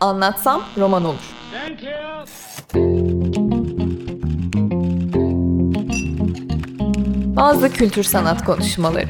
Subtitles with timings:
[0.00, 1.34] Anlatsam roman olur.
[7.36, 9.08] Bazı kültür sanat konuşmaları.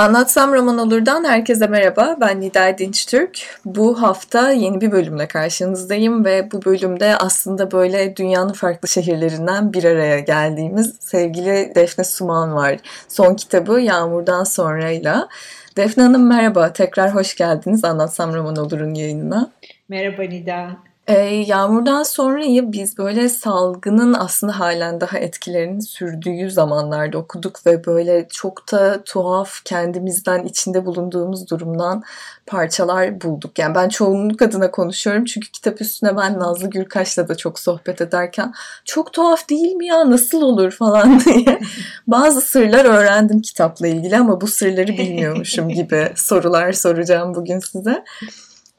[0.00, 2.16] Anlatsam Roman Olur'dan herkese merhaba.
[2.20, 3.60] Ben Nida Dinç Türk.
[3.64, 9.84] Bu hafta yeni bir bölümle karşınızdayım ve bu bölümde aslında böyle dünyanın farklı şehirlerinden bir
[9.84, 12.76] araya geldiğimiz sevgili Defne Suman var.
[13.08, 15.28] Son kitabı Yağmurdan Sonra'yla.
[15.76, 16.72] Defne Hanım merhaba.
[16.72, 19.50] Tekrar hoş geldiniz Anlatsam Roman Olur'un yayınına.
[19.88, 20.89] Merhaba Nida.
[21.10, 21.14] E,
[21.46, 28.72] yağmurdan sonrayı biz böyle salgının aslında halen daha etkilerinin sürdüğü zamanlarda okuduk ve böyle çok
[28.72, 32.02] da tuhaf kendimizden içinde bulunduğumuz durumdan
[32.46, 33.58] parçalar bulduk.
[33.58, 38.52] Yani ben çoğunluk adına konuşuyorum çünkü kitap üstüne ben Nazlı Gürkaş'la da çok sohbet ederken
[38.84, 41.60] çok tuhaf değil mi ya nasıl olur falan diye
[42.06, 48.04] bazı sırlar öğrendim kitapla ilgili ama bu sırları bilmiyormuşum gibi sorular soracağım bugün size.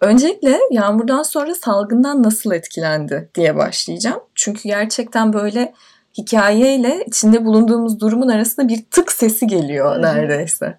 [0.02, 4.19] Öncelikle yağmurdan sonra salgından nasıl etkilendi diye başlayacağım.
[4.35, 5.73] Çünkü gerçekten böyle
[6.17, 10.77] hikayeyle içinde bulunduğumuz durumun arasında bir tık sesi geliyor neredeyse.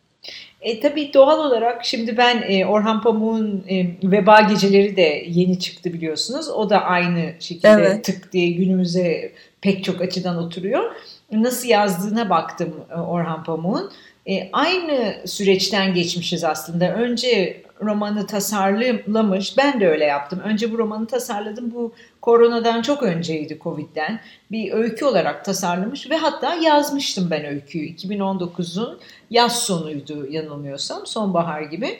[0.60, 5.92] E, tabii doğal olarak şimdi ben e, Orhan Pamuk'un e, Veba Geceleri de yeni çıktı
[5.92, 6.48] biliyorsunuz.
[6.48, 8.04] O da aynı şekilde evet.
[8.04, 10.92] tık diye günümüze pek çok açıdan oturuyor.
[11.32, 13.90] Nasıl yazdığına baktım e, Orhan Pamuk'un.
[14.26, 16.94] E, aynı süreçten geçmişiz aslında.
[16.94, 19.58] Önce romanı tasarlamış.
[19.58, 20.40] Ben de öyle yaptım.
[20.44, 21.74] Önce bu romanı tasarladım.
[21.74, 24.20] Bu koronadan çok önceydi Covid'den.
[24.50, 27.94] Bir öykü olarak tasarlamış ve hatta yazmıştım ben öyküyü.
[27.94, 28.98] 2019'un
[29.30, 31.06] yaz sonuydu yanılmıyorsam.
[31.06, 31.98] Sonbahar gibi.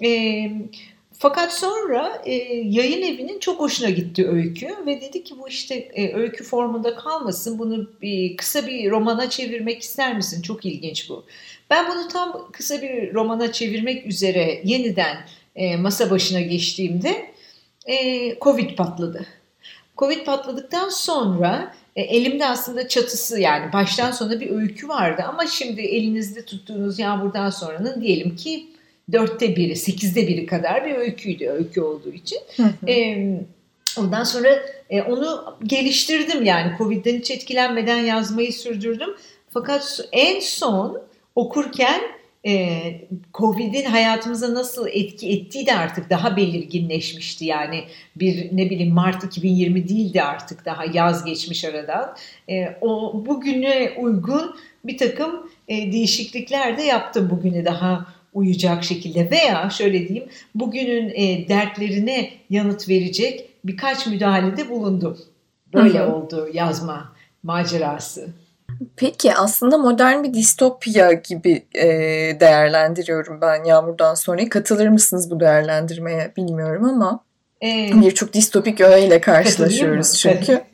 [0.00, 0.52] Eee
[1.18, 6.14] fakat sonra e, yayın evinin çok hoşuna gitti öykü ve dedi ki bu işte e,
[6.14, 10.42] öykü formunda kalmasın bunu bir, kısa bir romana çevirmek ister misin?
[10.42, 11.24] Çok ilginç bu.
[11.70, 15.16] Ben bunu tam kısa bir romana çevirmek üzere yeniden
[15.56, 17.34] e, masa başına geçtiğimde
[17.86, 19.26] e, Covid patladı.
[19.98, 25.80] Covid patladıktan sonra e, elimde aslında çatısı yani baştan sona bir öykü vardı ama şimdi
[25.80, 28.66] elinizde tuttuğunuz yağmurdan sonranın diyelim ki
[29.12, 32.38] dörtte biri, sekizde biri kadar bir öyküydü öykü olduğu için.
[32.88, 33.26] E,
[33.98, 34.48] ondan sonra
[34.90, 39.10] e, onu geliştirdim yani Covid'den hiç etkilenmeden yazmayı sürdürdüm.
[39.50, 41.02] Fakat en son
[41.34, 42.00] okurken
[42.46, 42.80] e,
[43.34, 47.44] Covid'in hayatımıza nasıl etki ettiği de artık daha belirginleşmişti.
[47.44, 47.84] Yani
[48.16, 52.16] bir ne bileyim Mart 2020 değildi artık daha yaz geçmiş aradan.
[52.50, 59.70] E, o bugüne uygun bir takım e, değişiklikler de yaptım bugüne daha uyacak şekilde veya
[59.70, 65.18] şöyle diyeyim bugünün e, dertlerine yanıt verecek birkaç müdahalede bulundum.
[65.74, 67.12] Böyle oldu yazma
[67.42, 68.28] macerası.
[68.96, 71.86] Peki aslında modern bir distopya gibi e,
[72.40, 74.48] değerlendiriyorum ben Yağmur'dan sonra.
[74.48, 77.24] Katılır mısınız bu değerlendirmeye bilmiyorum ama
[77.64, 80.64] ee, birçok distopik öğeyle karşılaşıyoruz çünkü.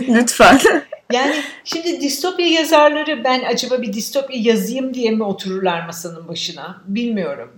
[0.00, 0.60] Lütfen.
[1.12, 1.34] Yani
[1.64, 7.50] şimdi distopya yazarları ben acaba bir distopya yazayım diye mi otururlar masanın başına bilmiyorum.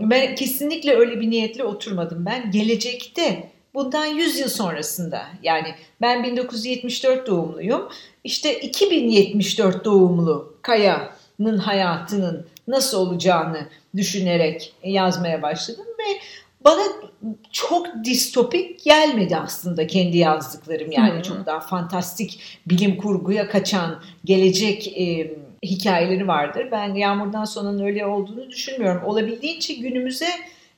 [0.00, 2.26] ben kesinlikle öyle bir niyetle oturmadım.
[2.26, 7.88] Ben gelecekte bundan 100 yıl sonrasında yani ben 1974 doğumluyum.
[8.24, 16.20] İşte 2074 doğumlu Kaya'nın hayatının nasıl olacağını düşünerek yazmaya başladım ve
[16.64, 16.82] bana
[17.52, 20.92] çok distopik gelmedi aslında kendi yazdıklarım.
[20.92, 21.22] Yani hmm.
[21.22, 26.68] çok daha fantastik bilim kurguya kaçan gelecek e, hikayeleri vardır.
[26.72, 29.04] Ben Yağmurdan Sonra'nın öyle olduğunu düşünmüyorum.
[29.04, 30.28] Olabildiğince günümüze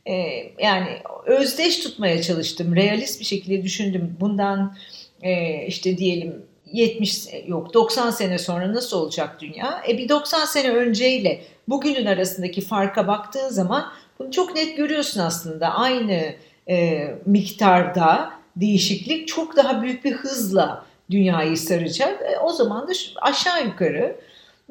[0.06, 0.15] e,
[0.59, 0.88] yani
[1.27, 2.77] özdeş tutmaya çalıştım.
[2.77, 4.16] Realist bir şekilde düşündüm.
[4.21, 4.77] Bundan
[5.22, 9.83] e, işte diyelim 70 yok 90 sene sonra nasıl olacak dünya?
[9.88, 15.69] E bir 90 sene önceyle bugünün arasındaki farka baktığın zaman bunu çok net görüyorsun aslında.
[15.69, 16.34] Aynı
[16.69, 22.23] e, miktarda değişiklik çok daha büyük bir hızla dünyayı saracak.
[22.23, 24.17] E, o zaman da aşağı yukarı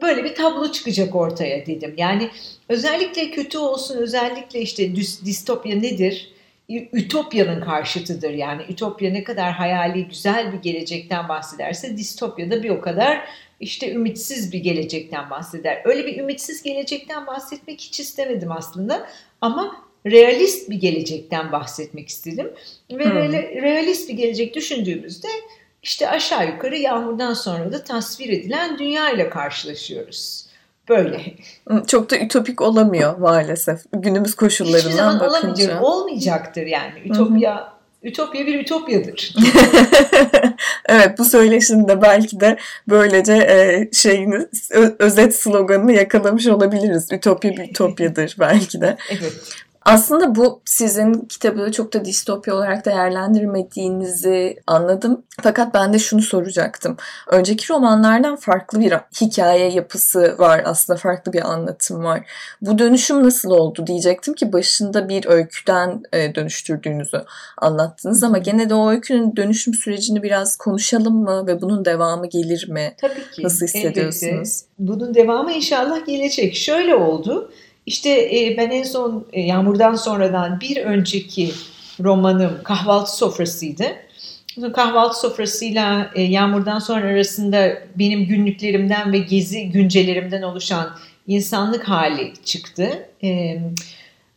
[0.01, 1.93] böyle bir tablo çıkacak ortaya dedim.
[1.97, 2.29] Yani
[2.69, 6.33] özellikle kötü olsun, özellikle işte distopya nedir?
[6.93, 8.31] Ütopyanın karşıtıdır.
[8.31, 13.21] Yani ütopya ne kadar hayali güzel bir gelecekten bahsederse distopya da bir o kadar
[13.59, 15.81] işte ümitsiz bir gelecekten bahseder.
[15.85, 19.07] Öyle bir ümitsiz gelecekten bahsetmek hiç istemedim aslında
[19.41, 19.75] ama
[20.05, 22.51] realist bir gelecekten bahsetmek istedim.
[22.91, 23.33] Ve hmm.
[23.61, 25.27] realist bir gelecek düşündüğümüzde
[25.83, 30.45] işte aşağı yukarı yağmurdan sonra da tasvir edilen dünya ile karşılaşıyoruz.
[30.89, 31.21] Böyle.
[31.87, 35.47] Çok da ütopik olamıyor maalesef günümüz koşullarından bakınca.
[35.47, 36.99] Olamayacak, olmayacaktır yani.
[37.05, 39.35] Ütopya Ütopya bir ütopyadır.
[40.89, 44.47] evet bu söyleşinde belki de böylece e, şeyini
[44.99, 47.11] özet sloganını yakalamış olabiliriz.
[47.11, 48.97] Ütopya bir ütopyadır belki de.
[49.09, 49.33] evet.
[49.85, 55.23] Aslında bu sizin kitabı çok da distopya olarak değerlendirmediğinizi anladım.
[55.41, 56.97] Fakat ben de şunu soracaktım.
[57.27, 60.61] Önceki romanlardan farklı bir hikaye yapısı var.
[60.65, 62.21] Aslında farklı bir anlatım var.
[62.61, 67.23] Bu dönüşüm nasıl oldu diyecektim ki başında bir öyküden e, dönüştürdüğünüzü
[67.57, 72.69] anlattınız ama gene de o öykünün dönüşüm sürecini biraz konuşalım mı ve bunun devamı gelir
[72.69, 72.93] mi?
[73.01, 73.43] Tabii ki.
[73.43, 74.23] Nasıl hissediyorsunuz?
[74.23, 74.69] Elbette.
[74.79, 76.55] Bunun devamı inşallah gelecek.
[76.55, 77.51] Şöyle oldu.
[77.85, 81.51] İşte e, ben en son e, Yağmur'dan sonradan bir önceki
[81.99, 83.85] romanım Kahvaltı Sofrası'ydı.
[84.73, 90.89] Kahvaltı sofrasıyla e, Yağmur'dan sonra arasında benim günlüklerimden ve gezi güncelerimden oluşan
[91.27, 93.09] insanlık hali çıktı.
[93.23, 93.59] E,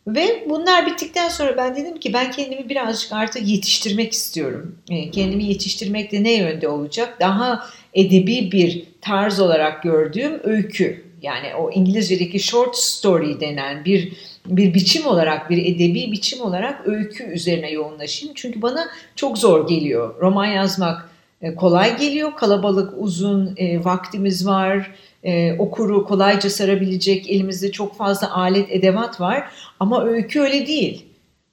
[0.07, 4.75] ve bunlar bittikten sonra ben dedim ki ben kendimi birazcık artık yetiştirmek istiyorum.
[4.89, 7.17] E, kendimi yetiştirmek de ne yönde olacak?
[7.19, 14.13] Daha edebi bir tarz olarak gördüğüm öykü yani o İngilizce'deki short story denen bir
[14.45, 18.35] bir biçim olarak, bir edebi biçim olarak öykü üzerine yoğunlaşayım.
[18.35, 20.15] Çünkü bana çok zor geliyor.
[20.21, 21.09] Roman yazmak
[21.41, 22.35] e, kolay geliyor.
[22.35, 24.91] Kalabalık, uzun e, vaktimiz var.
[25.23, 29.49] E, okuru kolayca sarabilecek elimizde çok fazla alet, edevat var.
[29.79, 31.05] Ama öykü öyle değil.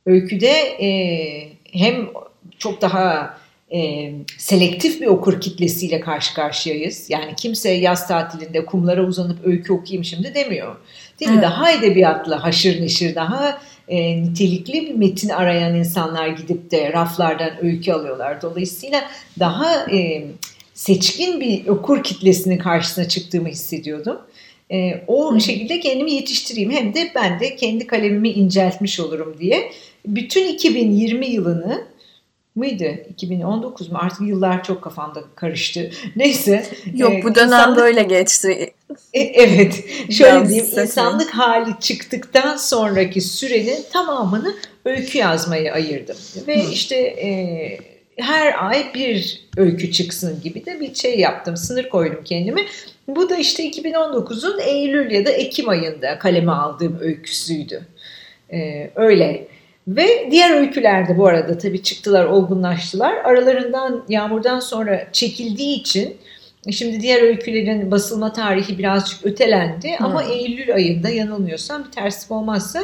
[0.06, 0.88] Öyküde e,
[1.72, 2.08] hem
[2.58, 3.36] çok daha
[3.74, 7.06] e, selektif bir okur kitlesiyle karşı karşıyayız.
[7.10, 10.76] Yani kimse yaz tatilinde kumlara uzanıp öykü okuyayım şimdi demiyor.
[11.20, 11.34] Değil mi?
[11.34, 11.44] Evet.
[11.44, 17.92] Daha edebiyatla haşır neşir, daha e, nitelikli bir metin arayan insanlar gidip de raflardan öykü
[17.92, 18.42] alıyorlar.
[18.42, 19.04] Dolayısıyla
[19.38, 20.24] daha e,
[20.74, 24.18] seçkin bir okur kitlesinin karşısına çıktığımı hissediyordum.
[24.72, 25.40] E, o Hı.
[25.40, 26.70] şekilde kendimi yetiştireyim.
[26.70, 29.72] Hem de ben de kendi kalemimi inceltmiş olurum diye.
[30.06, 31.89] Bütün 2020 yılını
[32.54, 32.98] mıydı?
[33.10, 33.98] 2019 mu?
[34.00, 35.90] Artık yıllar çok kafamda karıştı.
[36.16, 36.66] Neyse.
[36.94, 37.78] Yok bu dönem insanlık...
[37.78, 38.72] böyle geçti.
[39.12, 39.84] E, evet.
[40.10, 40.66] Şöyle diyeyim.
[40.82, 44.54] insanlık hali çıktıktan sonraki sürenin tamamını
[44.84, 46.16] öykü yazmaya ayırdım.
[46.48, 46.70] Ve Hı.
[46.70, 47.30] işte e,
[48.16, 51.56] her ay bir öykü çıksın gibi de bir şey yaptım.
[51.56, 52.66] Sınır koydum kendime.
[53.08, 57.86] Bu da işte 2019'un Eylül ya da Ekim ayında kaleme aldığım öyküsüydü.
[58.52, 59.46] Ee, öyle
[59.88, 63.14] ve diğer öykülerde bu arada tabii çıktılar, olgunlaştılar.
[63.14, 66.16] Aralarından Yağmur'dan sonra çekildiği için
[66.70, 69.98] şimdi diğer öykülerin basılma tarihi birazcık ötelendi.
[69.98, 70.06] Hmm.
[70.06, 72.82] Ama Eylül ayında yanılmıyorsam bir terslik olmazsa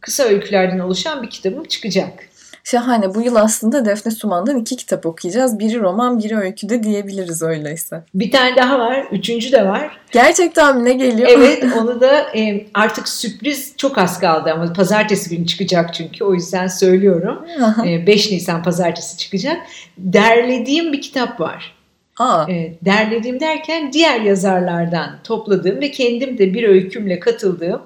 [0.00, 2.28] kısa öykülerden oluşan bir kitabım çıkacak.
[2.70, 3.14] Şahane.
[3.14, 5.58] Bu yıl aslında Defne Suman'dan iki kitap okuyacağız.
[5.58, 8.02] Biri roman, biri öyküde diyebiliriz öyleyse.
[8.14, 9.06] Bir tane daha var.
[9.12, 9.98] Üçüncü de var.
[10.12, 10.84] Gerçekten?
[10.84, 11.28] Ne geliyor?
[11.32, 11.64] Evet.
[11.76, 16.24] Onu da e, artık sürpriz çok az kaldı ama pazartesi günü çıkacak çünkü.
[16.24, 17.46] O yüzden söylüyorum.
[17.86, 19.56] e, 5 Nisan pazartesi çıkacak.
[19.98, 21.74] Derlediğim bir kitap var.
[22.18, 22.52] Aa.
[22.52, 27.82] E, derlediğim derken diğer yazarlardan topladığım ve kendim de bir öykümle katıldığım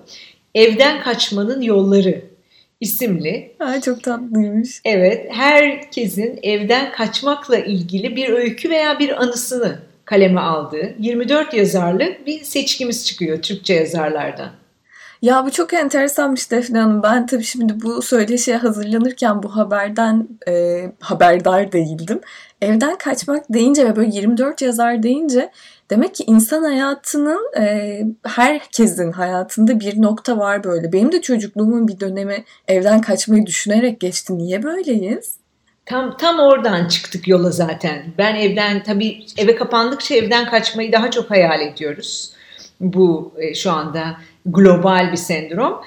[0.55, 2.30] Evden Kaçmanın Yolları
[2.81, 3.55] isimli.
[3.59, 4.81] Ha, çok tatlıymış.
[4.85, 12.45] Evet, herkesin evden kaçmakla ilgili bir öykü veya bir anısını kaleme aldığı 24 yazarlı bir
[12.45, 14.51] seçkimiz çıkıyor Türkçe yazarlardan.
[15.23, 17.03] Ya bu çok enteresanmış Defne Hanım.
[17.03, 22.21] Ben tabii şimdi bu söyleşiye hazırlanırken bu haberden e, haberdar değildim.
[22.63, 25.51] Evden kaçmak deyince ve böyle 24 yazar deyince
[25.91, 30.93] Demek ki insan hayatının e, herkesin hayatında bir nokta var böyle.
[30.93, 34.39] Benim de çocukluğumun bir dönemi evden kaçmayı düşünerek geçti.
[34.39, 35.35] Niye böyleyiz?
[35.87, 38.03] Tam tam oradan çıktık yola zaten.
[38.19, 42.33] Ben evden tabii eve kapandıkça evden kaçmayı daha çok hayal ediyoruz.
[42.81, 44.17] Bu e, şu anda
[44.47, 45.81] global bir sendrom.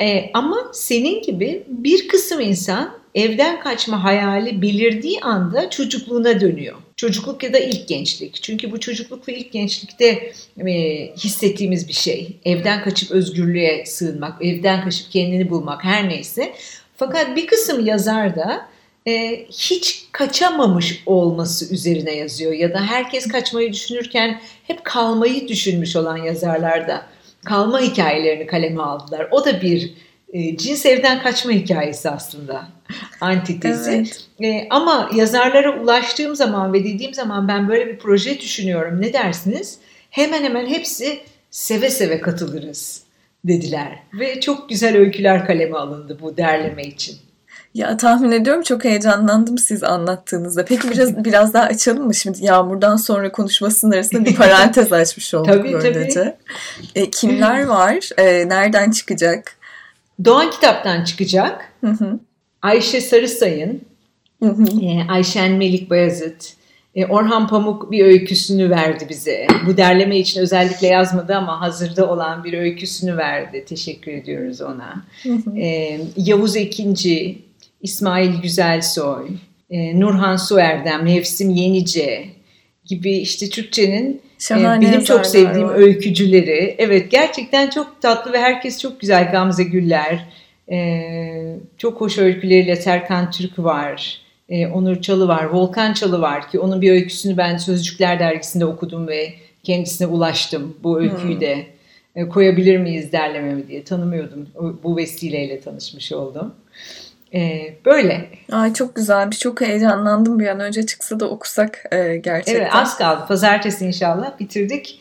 [0.00, 6.76] E, ama senin gibi bir kısım insan evden kaçma hayali belirdiği anda çocukluğuna dönüyor.
[6.96, 8.42] Çocukluk ya da ilk gençlik.
[8.42, 10.32] Çünkü bu çocukluk ve ilk gençlikte
[10.66, 10.72] e,
[11.16, 12.36] hissettiğimiz bir şey.
[12.44, 16.54] Evden kaçıp özgürlüğe sığınmak, evden kaçıp kendini bulmak her neyse.
[16.96, 18.68] Fakat bir kısım yazar da
[19.06, 22.52] e, hiç kaçamamış olması üzerine yazıyor.
[22.52, 27.06] Ya da herkes kaçmayı düşünürken hep kalmayı düşünmüş olan yazarlar da
[27.44, 29.28] kalma hikayelerini kaleme aldılar.
[29.30, 29.94] O da bir
[30.32, 32.68] e, cins evden kaçma hikayesi aslında
[33.20, 33.90] antitezi.
[33.90, 34.24] Evet.
[34.42, 39.78] E, ama yazarlara ulaştığım zaman ve dediğim zaman ben böyle bir proje düşünüyorum ne dersiniz?
[40.10, 41.20] Hemen hemen hepsi
[41.50, 43.02] seve seve katılırız
[43.44, 43.98] dediler.
[44.12, 47.16] Ve çok güzel öyküler kaleme alındı bu derleme için.
[47.74, 50.64] Ya tahmin ediyorum çok heyecanlandım siz anlattığınızda.
[50.64, 52.14] Peki biraz biraz daha açalım mı?
[52.14, 56.14] Şimdi Yağmur'dan sonra konuşmasının arasında bir parantez açmış olduk tabii, böylece.
[56.14, 56.34] Tabii.
[56.94, 58.10] E, kimler var?
[58.18, 59.56] E, nereden çıkacak?
[60.24, 61.64] Doğan Kitap'tan çıkacak.
[61.80, 62.18] Hı hı.
[62.64, 63.80] Ayşe Sarısay'ın,
[64.82, 66.52] e, Ayşen Melik Bayazıt,
[66.94, 69.46] e, Orhan Pamuk bir öyküsünü verdi bize.
[69.66, 73.64] Bu derleme için özellikle yazmadı ama hazırda olan bir öyküsünü verdi.
[73.68, 75.04] Teşekkür ediyoruz ona.
[75.58, 77.38] e, Yavuz Ekinci,
[77.82, 79.28] İsmail Güzelsoy,
[79.70, 82.24] e, Nurhan Suerdem, Nefsim Yenice
[82.84, 85.74] gibi işte Türkçenin e, benim çok sevdiğim var.
[85.74, 86.74] öykücüleri.
[86.78, 89.32] Evet gerçekten çok tatlı ve herkes çok güzel.
[89.32, 90.28] Gamze Güller,
[90.70, 94.20] e, çok hoş öyküleriyle Serkan Türk var.
[94.48, 99.08] E, Onur Çalı var, Volkan Çalı var ki onun bir öyküsünü ben Sözcükler dergisinde okudum
[99.08, 100.76] ve kendisine ulaştım.
[100.82, 101.40] Bu öyküyü hmm.
[101.40, 101.66] de
[102.16, 104.48] e, koyabilir miyiz derlememi diye tanımıyordum.
[104.82, 106.54] Bu vesileyle tanışmış oldum.
[107.34, 108.28] E, böyle.
[108.52, 109.38] Ay çok güzelmiş.
[109.38, 112.60] Çok heyecanlandım bir an önce çıksa da okusak e, gerçekten.
[112.60, 113.24] Evet az kaldı.
[113.28, 115.00] Pazartesi inşallah bitirdik.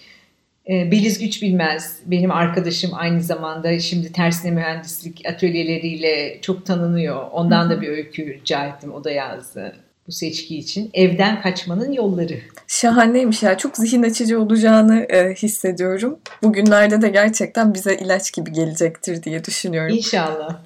[0.70, 7.25] E, Beliz Güç Bilmez benim arkadaşım aynı zamanda şimdi tersine mühendislik atölyeleriyle çok tanınıyor.
[7.32, 8.93] Ondan da bir öykü rica ettim.
[8.93, 9.75] O da yazdı
[10.08, 10.89] bu seçki için.
[10.93, 12.39] Evden kaçmanın yolları.
[12.67, 13.58] Şahaneymiş ya.
[13.58, 16.20] Çok zihin açıcı olacağını e, hissediyorum.
[16.43, 19.96] Bugünlerde de gerçekten bize ilaç gibi gelecektir diye düşünüyorum.
[19.96, 20.60] İnşallah.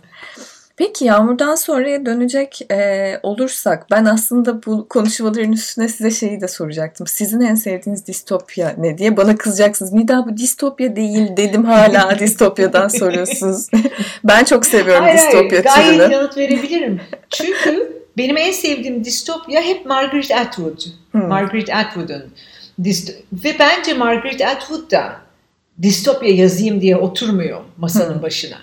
[0.77, 7.07] Peki Yağmur'dan sonraya dönecek e, olursak ben aslında bu konuşmaların üstüne size şeyi de soracaktım.
[7.07, 9.93] Sizin en sevdiğiniz distopya ne diye bana kızacaksınız.
[9.93, 13.67] Nida bu distopya değil dedim hala distopyadan soruyorsunuz.
[14.23, 15.97] ben çok seviyorum hayır, distopya hayır, türünü.
[15.97, 17.01] Gayet yanıt verebilirim.
[17.29, 20.81] Çünkü benim en sevdiğim distopya hep Margaret Atwood.
[21.11, 21.27] Hmm.
[21.27, 22.23] Margaret Atwood'un.
[23.31, 25.13] Ve bence Margaret Atwood da
[25.81, 28.21] distopya yazayım diye oturmuyor masanın hmm.
[28.21, 28.57] başına.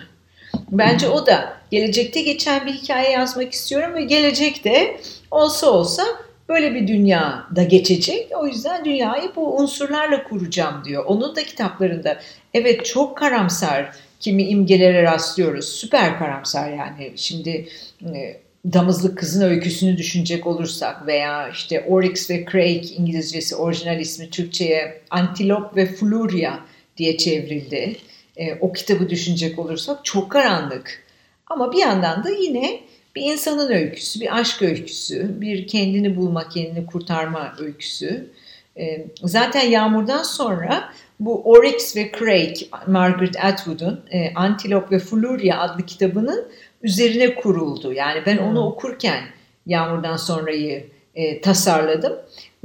[0.72, 6.02] Bence o da gelecekte geçen bir hikaye yazmak istiyorum ve gelecekte olsa olsa
[6.48, 8.28] böyle bir dünya da geçecek.
[8.40, 11.04] O yüzden dünyayı bu unsurlarla kuracağım diyor.
[11.04, 12.20] Onun da kitaplarında
[12.54, 15.68] evet çok karamsar kimi imgelere rastlıyoruz.
[15.68, 17.12] Süper karamsar yani.
[17.16, 17.68] Şimdi
[18.14, 18.36] e,
[18.72, 25.76] Damızlık Kızın öyküsünü düşünecek olursak veya işte Oryx ve Craig İngilizcesi orijinal ismi Türkçe'ye Antilop
[25.76, 26.58] ve Fluria
[26.96, 27.96] diye çevrildi.
[28.36, 31.04] E, o kitabı düşünecek olursak çok karanlık.
[31.46, 32.80] Ama bir yandan da yine
[33.16, 38.30] bir insanın öyküsü, bir aşk öyküsü, bir kendini bulma, kendini kurtarma öyküsü.
[38.78, 45.86] E, zaten Yağmur'dan sonra bu Oryx ve Craig, Margaret Atwood'un e, Antelope ve Fluria adlı
[45.86, 46.48] kitabının
[46.82, 47.92] üzerine kuruldu.
[47.92, 48.66] Yani ben onu hmm.
[48.66, 49.22] okurken
[49.66, 52.12] Yağmur'dan sonrayı e, tasarladım.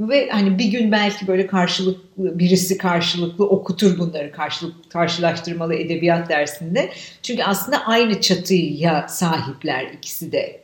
[0.00, 6.90] Ve hani bir gün belki böyle karşılıklı birisi karşılıklı okutur bunları karşılık, karşılaştırmalı edebiyat dersinde.
[7.22, 10.60] Çünkü aslında aynı çatıya sahipler ikisi de.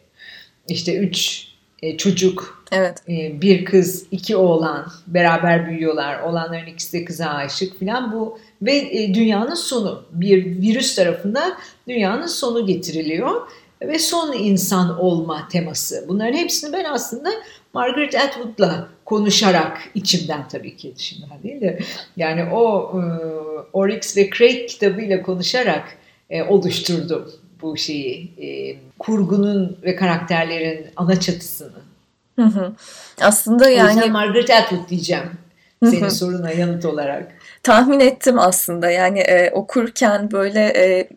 [0.68, 1.48] İşte üç
[1.82, 3.02] e, çocuk, evet.
[3.08, 6.20] e, bir kız, iki oğlan beraber büyüyorlar.
[6.20, 11.52] Oğlanların ikisi de kıza aşık falan bu ve e, dünyanın sonu bir virüs tarafından
[11.88, 13.48] dünyanın sonu getiriliyor
[13.82, 16.04] ve son insan olma teması.
[16.08, 17.30] Bunların hepsini ben aslında
[17.74, 21.78] Margaret Atwood'la konuşarak içimden tabii ki dışımdan değil de
[22.16, 23.02] yani o e,
[23.72, 25.96] Oryx ve Craig kitabıyla konuşarak
[26.30, 27.32] e, oluşturdum
[27.62, 31.78] bu şeyi e, kurgunun ve karakterlerin ana çatısını.
[32.36, 32.72] Hı hı.
[33.20, 35.30] Aslında yani o Margaret Atwood diyeceğim
[35.84, 37.32] senin soruna yanıt olarak.
[37.62, 41.08] Tahmin ettim aslında yani e, okurken böyle e,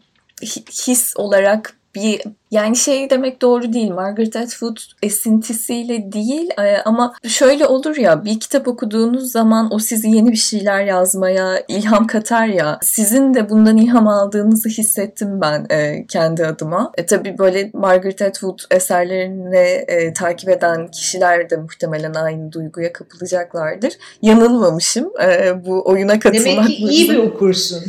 [0.87, 3.91] his olarak bir yani şey demek doğru değil.
[3.91, 10.09] Margaret Atwood esintisiyle değil e, ama şöyle olur ya bir kitap okuduğunuz zaman o sizi
[10.09, 12.79] yeni bir şeyler yazmaya ilham katar ya.
[12.81, 16.91] Sizin de bundan ilham aldığınızı hissettim ben e, kendi adıma.
[16.97, 23.93] E, tabii böyle Margaret Atwood eserlerini e, takip eden kişiler de muhtemelen aynı duyguya kapılacaklardır.
[24.21, 25.11] Yanılmamışım.
[25.23, 26.45] E, bu oyuna katılmak.
[26.45, 27.83] Demek ki iyi bir okursun.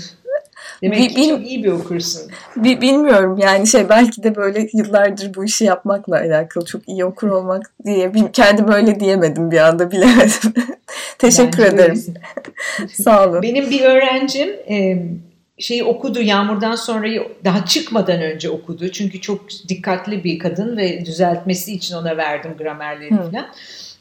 [0.82, 2.22] Demek Bil, ki çok iyi bir okursun.
[2.56, 7.72] Bilmiyorum yani şey belki de böyle yıllardır bu işi yapmakla alakalı çok iyi okur olmak
[7.84, 10.54] diye kendim öyle diyemedim bir anda bilemedim.
[11.18, 12.04] Teşekkür Bence ederim.
[13.02, 13.42] Sağ olun.
[13.42, 15.02] Benim bir öğrencim e,
[15.58, 17.08] şeyi okudu Yağmur'dan sonra
[17.44, 18.88] daha çıkmadan önce okudu.
[18.88, 23.46] Çünkü çok dikkatli bir kadın ve düzeltmesi için ona verdim gramerleri falan.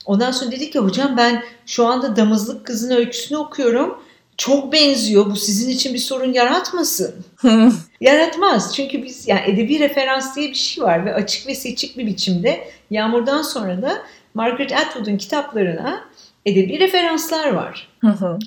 [0.06, 3.98] Ondan sonra dedi ki hocam ben şu anda Damızlık Kızın öyküsünü okuyorum
[4.40, 5.26] çok benziyor.
[5.26, 7.16] Bu sizin için bir sorun yaratmasın.
[8.02, 8.76] Yaratmaz.
[8.76, 12.68] Çünkü biz yani edebi referans diye bir şey var ve açık ve seçik bir biçimde
[12.92, 14.02] Yağmur'dan sonra da
[14.34, 16.04] Margaret Atwood'un kitaplarına
[16.46, 17.88] edebi referanslar var.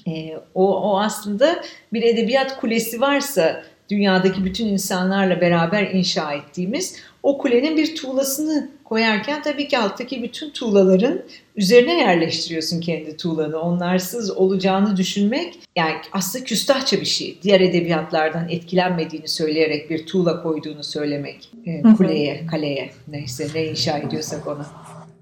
[0.07, 7.39] e, o, o aslında bir edebiyat kulesi varsa dünyadaki bütün insanlarla beraber inşa ettiğimiz o
[7.39, 11.23] kulenin bir tuğlasını koyarken tabii ki alttaki bütün tuğlaların
[11.57, 13.61] üzerine yerleştiriyorsun kendi tuğlanı.
[13.61, 17.39] Onlarsız olacağını düşünmek yani aslında küstahça bir şey.
[17.43, 24.47] Diğer edebiyatlardan etkilenmediğini söyleyerek bir tuğla koyduğunu söylemek e, kuleye, kaleye neyse ne inşa ediyorsak
[24.47, 24.67] ona.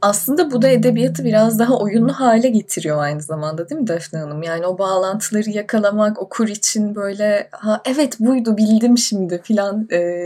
[0.02, 4.42] Aslında bu da edebiyatı biraz daha oyunlu hale getiriyor aynı zamanda değil mi Defne Hanım?
[4.42, 10.22] Yani o bağlantıları yakalamak okur için böyle ha evet buydu bildim şimdi filan e,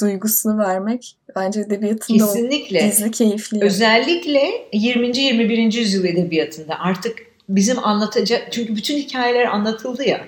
[0.00, 2.80] duygusunu vermek bence edebiyatın Kesinlikle.
[2.80, 3.64] da gizli keyifli.
[3.64, 4.40] Özellikle
[4.72, 5.18] 20.
[5.18, 5.72] 21.
[5.72, 10.20] yüzyıl edebiyatında artık bizim anlatacak çünkü bütün hikayeler anlatıldı ya.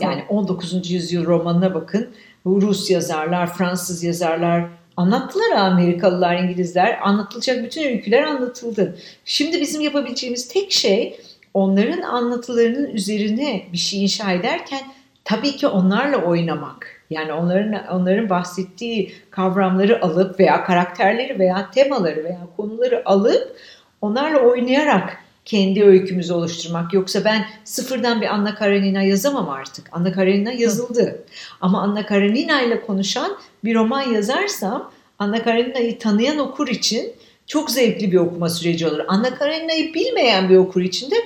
[0.00, 0.90] Yani 19.
[0.90, 2.08] yüzyıl romanına bakın.
[2.46, 6.98] Rus yazarlar, Fransız yazarlar, Anlattılar Amerikalılar, İngilizler.
[7.02, 8.98] Anlatılacak bütün öyküler anlatıldı.
[9.24, 11.20] Şimdi bizim yapabileceğimiz tek şey
[11.54, 14.80] onların anlatılarının üzerine bir şey inşa ederken
[15.24, 17.02] tabii ki onlarla oynamak.
[17.10, 23.56] Yani onların onların bahsettiği kavramları alıp veya karakterleri veya temaları veya konuları alıp
[24.00, 26.94] onlarla oynayarak kendi öykümüzü oluşturmak.
[26.94, 29.88] Yoksa ben sıfırdan bir Anna Karenina yazamam artık.
[29.92, 31.24] Anna Karenina yazıldı.
[31.60, 37.12] Ama Anna Karenina ile konuşan bir roman yazarsam Anna Karenina'yı tanıyan okur için
[37.46, 39.00] çok zevkli bir okuma süreci olur.
[39.08, 41.16] Anna Karenina'yı bilmeyen bir okur için de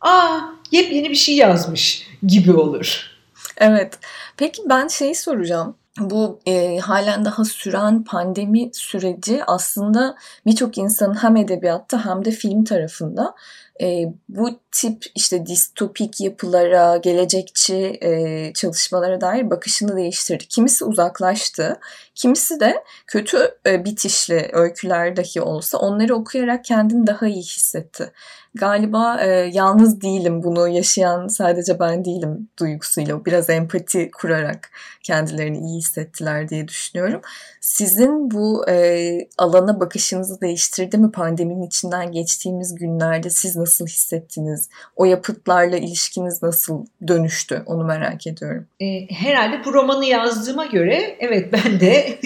[0.00, 0.38] aa
[0.70, 3.10] yepyeni bir şey yazmış gibi olur.
[3.56, 3.98] Evet.
[4.36, 11.36] Peki ben şeyi soracağım bu e, halen daha süren pandemi süreci aslında birçok insanın hem
[11.36, 13.34] edebiyatta hem de film tarafında
[14.28, 20.44] bu tip işte distopik yapılara, gelecekçi e, çalışmalara dair bakışını değiştirdi.
[20.48, 21.80] Kimisi uzaklaştı,
[22.14, 28.12] kimisi de kötü e, bitişli öyküler dahi olsa onları okuyarak kendini daha iyi hissetti.
[28.54, 34.70] Galiba e, yalnız değilim bunu yaşayan sadece ben değilim duygusuyla biraz empati kurarak
[35.02, 37.20] kendilerini iyi hissettiler diye düşünüyorum.
[37.60, 44.59] Sizin bu e, alana bakışınızı değiştirdi mi pandeminin içinden geçtiğimiz günlerde siz nasıl hissettiniz?
[44.96, 47.62] O yapıtlarla ilişkiniz nasıl dönüştü?
[47.66, 48.66] Onu merak ediyorum.
[48.80, 51.94] E, herhalde bu romanı yazdığıma göre evet ben de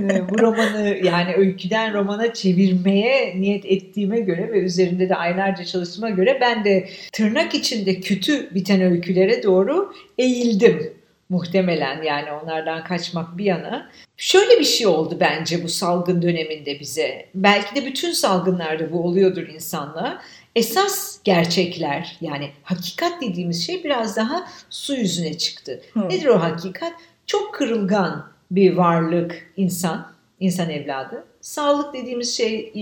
[0.00, 6.10] e, bu romanı yani öyküden romana çevirmeye niyet ettiğime göre ve üzerinde de aylarca çalıştığıma
[6.10, 13.44] göre ben de tırnak içinde kötü biten öykülere doğru eğildim muhtemelen yani onlardan kaçmak bir
[13.44, 13.90] yana.
[14.16, 17.26] Şöyle bir şey oldu bence bu salgın döneminde bize.
[17.34, 20.22] Belki de bütün salgınlarda bu oluyordur insanla.
[20.56, 25.82] Esas gerçekler yani hakikat dediğimiz şey biraz daha su yüzüne çıktı.
[25.92, 26.08] Hmm.
[26.08, 26.92] Nedir o hakikat?
[27.26, 31.24] Çok kırılgan bir varlık insan, insan evladı.
[31.40, 32.72] Sağlık dediğimiz şey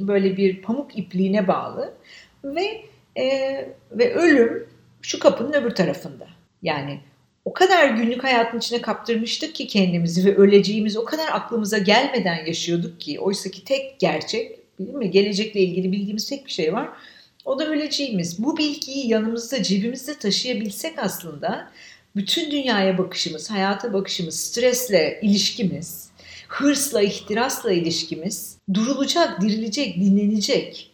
[0.00, 1.94] böyle bir pamuk ipliğine bağlı
[2.44, 2.84] ve
[3.16, 3.24] e,
[3.92, 4.68] ve ölüm
[5.02, 6.26] şu kapının öbür tarafında.
[6.62, 7.00] Yani
[7.44, 13.00] o kadar günlük hayatın içine kaptırmıştık ki kendimizi ve öleceğimiz o kadar aklımıza gelmeden yaşıyorduk
[13.00, 15.10] ki oysa ki tek gerçek değil mi?
[15.10, 16.88] Gelecekle ilgili bildiğimiz tek bir şey var.
[17.44, 18.44] O da öleceğimiz.
[18.44, 21.70] Bu bilgiyi yanımızda, cebimizde taşıyabilsek aslında
[22.16, 26.10] bütün dünyaya bakışımız, hayata bakışımız, stresle ilişkimiz,
[26.48, 30.90] hırsla, ihtirasla ilişkimiz durulacak, dirilecek, dinlenecek.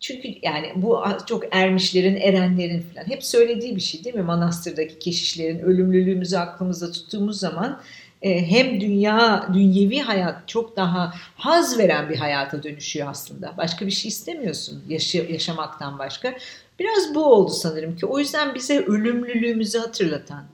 [0.00, 4.22] Çünkü yani bu çok ermişlerin, erenlerin falan hep söylediği bir şey değil mi?
[4.22, 7.80] Manastırdaki keşişlerin ölümlülüğümüzü aklımızda tuttuğumuz zaman
[8.22, 13.54] hem dünya, dünyevi hayat çok daha haz veren bir hayata dönüşüyor aslında.
[13.56, 16.34] Başka bir şey istemiyorsun yaşı, yaşamaktan başka.
[16.78, 18.06] Biraz bu oldu sanırım ki.
[18.06, 20.44] O yüzden bize ölümlülüğümüzü hatırlatan,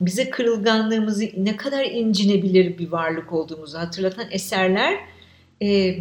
[0.00, 4.98] bize kırılganlığımızı ne kadar incinebilir bir varlık olduğumuzu hatırlatan eserler
[5.62, 5.96] e,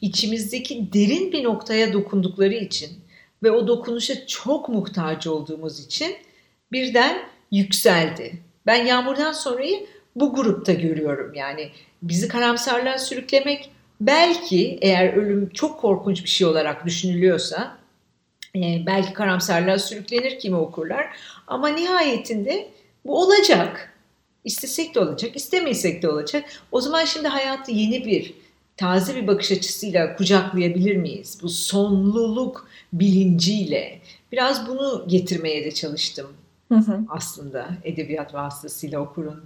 [0.00, 2.90] içimizdeki derin bir noktaya dokundukları için
[3.42, 6.16] ve o dokunuşa çok muhtaç olduğumuz için
[6.72, 7.18] birden
[7.50, 8.32] yükseldi.
[8.66, 11.34] Ben Yağmur'dan sonrayı bu grupta görüyorum.
[11.34, 11.70] Yani
[12.02, 13.70] bizi karamsarlığa sürüklemek
[14.00, 17.78] belki eğer ölüm çok korkunç bir şey olarak düşünülüyorsa
[18.56, 21.06] e, belki karamsarlığa sürüklenir kimi okurlar
[21.46, 22.68] ama nihayetinde
[23.06, 23.88] bu olacak.
[24.44, 26.44] İstesek de olacak, istemesek de olacak.
[26.72, 28.34] O zaman şimdi hayatı yeni bir,
[28.76, 31.38] taze bir bakış açısıyla kucaklayabilir miyiz?
[31.42, 34.00] Bu sonluluk bilinciyle.
[34.32, 36.26] Biraz bunu getirmeye de çalıştım
[36.72, 37.00] hı hı.
[37.08, 39.44] aslında edebiyat vasıtasıyla okurun.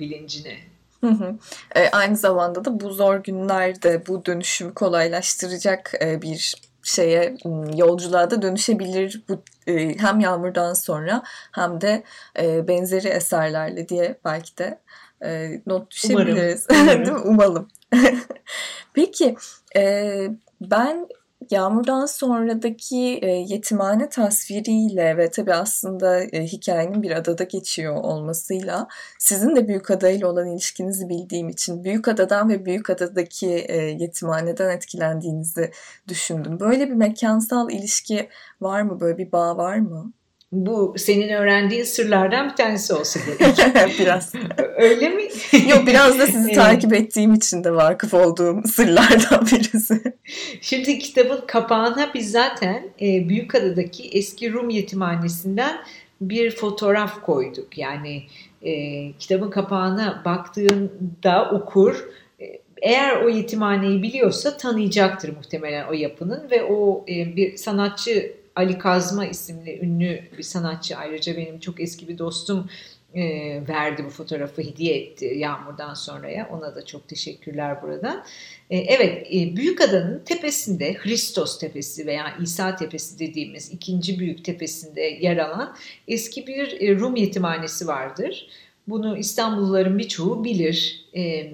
[1.00, 1.34] Hı hı.
[1.74, 7.36] E, aynı zamanda da bu zor günlerde bu dönüşümü kolaylaştıracak e, bir şeye
[7.74, 12.02] yolculuğa da dönüşebilir bu e, hem yağmurdan sonra hem de
[12.38, 14.78] e, benzeri eserlerle diye belki de
[15.24, 16.66] e, not düşebiliriz.
[16.70, 17.04] Umarım.
[17.06, 17.20] Değil mi?
[17.20, 17.68] Umalım.
[18.94, 19.36] Peki
[19.76, 20.12] e,
[20.60, 21.08] ben
[21.50, 29.56] Yağmurdan sonradaki e, yetimhane tasviriyle ve tabii aslında e, hikayenin bir adada geçiyor olmasıyla sizin
[29.56, 35.70] de büyük adayla olan ilişkinizi bildiğim için büyük adadan ve büyük adadaki e, yetimhaneden etkilendiğinizi
[36.08, 36.60] düşündüm.
[36.60, 38.28] Böyle bir mekansal ilişki
[38.60, 39.00] var mı?
[39.00, 40.12] Böyle bir bağ var mı?
[40.52, 43.98] Bu senin öğrendiğin sırlardan bir tanesi olsa gerek.
[43.98, 44.32] biraz.
[44.76, 45.22] Öyle mi?
[45.68, 50.14] Yok biraz da sizi takip ettiğim için de vakıf olduğum sırlardan birisi.
[50.60, 55.76] Şimdi kitabın kapağına biz zaten e, Büyükada'daki eski Rum yetimhanesinden
[56.20, 57.78] bir fotoğraf koyduk.
[57.78, 58.22] Yani
[58.62, 58.72] e,
[59.12, 62.08] kitabın kapağına baktığında okur
[62.40, 62.44] e,
[62.82, 69.26] eğer o yetimhaneyi biliyorsa tanıyacaktır muhtemelen o yapının ve o e, bir sanatçı Ali Kazma
[69.26, 72.68] isimli ünlü bir sanatçı ayrıca benim çok eski bir dostum
[73.14, 73.22] e,
[73.68, 76.48] verdi bu fotoğrafı hediye etti Yağmur'dan sonraya.
[76.52, 78.24] Ona da çok teşekkürler buradan.
[78.70, 85.36] E, evet e, Büyükada'nın tepesinde Hristos Tepesi veya İsa Tepesi dediğimiz ikinci büyük tepesinde yer
[85.36, 85.76] alan
[86.08, 88.48] eski bir e, Rum yetimhanesi vardır.
[88.88, 91.04] Bunu İstanbulluların birçoğu bilir.
[91.16, 91.52] E,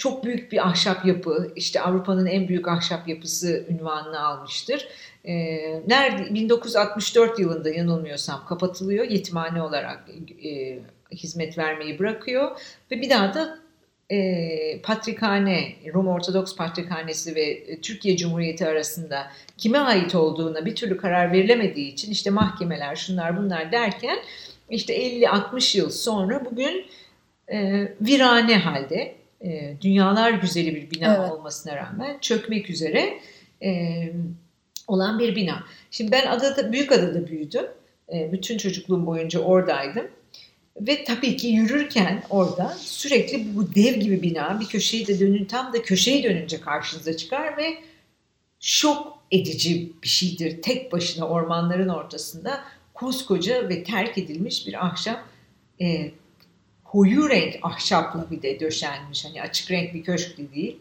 [0.00, 4.88] çok büyük bir ahşap yapı, işte Avrupa'nın en büyük ahşap yapısı ünvanını almıştır.
[5.24, 5.34] E,
[5.86, 10.04] nerede 1964 yılında yanılmıyorsam kapatılıyor, yetimhane olarak
[10.44, 10.78] e,
[11.12, 12.60] hizmet vermeyi bırakıyor
[12.90, 13.58] ve bir daha da
[14.10, 21.32] e, Patrikhane, Rum Ortodoks Patrikhanesi ve Türkiye Cumhuriyeti arasında kime ait olduğuna bir türlü karar
[21.32, 24.18] verilemediği için işte mahkemeler şunlar bunlar derken
[24.70, 26.86] işte 50-60 yıl sonra bugün
[27.52, 31.32] e, virane halde e, dünyalar güzeli bir bina evet.
[31.32, 33.20] olmasına rağmen çökmek üzere
[33.62, 34.02] e,
[34.88, 35.64] olan bir bina.
[35.90, 37.66] Şimdi ben adada, büyük adada büyüdüm.
[38.12, 40.08] E, bütün çocukluğum boyunca oradaydım.
[40.80, 45.72] Ve tabii ki yürürken orada sürekli bu dev gibi bina bir köşeyi de dönün tam
[45.72, 47.78] da köşeyi dönünce karşınıza çıkar ve
[48.60, 50.62] şok edici bir şeydir.
[50.62, 52.60] Tek başına ormanların ortasında
[52.94, 55.24] koskoca ve terk edilmiş bir ahşap
[55.80, 56.10] e,
[56.92, 59.24] koyu renk ahşapla bir de döşenmiş.
[59.24, 60.76] Hani açık renk bir köşk de değil.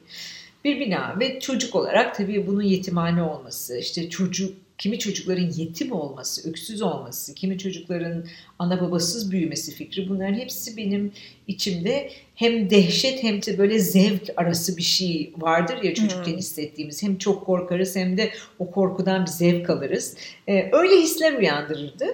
[0.64, 6.50] Bir bina ve çocuk olarak tabii bunun yetimhane olması, işte çocuk kimi çocukların yetim olması,
[6.50, 8.26] öksüz olması, kimi çocukların
[8.60, 11.12] ana babasız büyümesi fikri bunların hepsi benim
[11.48, 16.38] içimde hem dehşet hem de böyle zevk arası bir şey vardır ya çocukken hmm.
[16.38, 17.04] hissettiğimiz.
[17.04, 20.18] Hem çok korkarız hem de o korkudan bir zevk alırız.
[20.48, 22.06] Ee, öyle hisler uyandırırdı.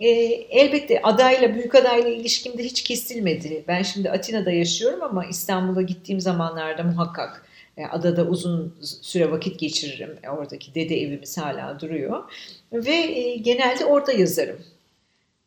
[0.00, 0.08] E,
[0.50, 3.64] elbette adayla, büyük adayla ilişkimde hiç kesilmedi.
[3.68, 10.18] Ben şimdi Atina'da yaşıyorum ama İstanbul'a gittiğim zamanlarda muhakkak e, adada uzun süre vakit geçiririm.
[10.22, 12.24] E, oradaki dede evimiz hala duruyor.
[12.72, 14.60] Ve e, genelde orada yazarım.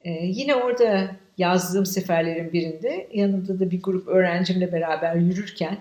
[0.04, 5.78] E, yine orada yazdığım seferlerin birinde yanımda da bir grup öğrencimle beraber yürürken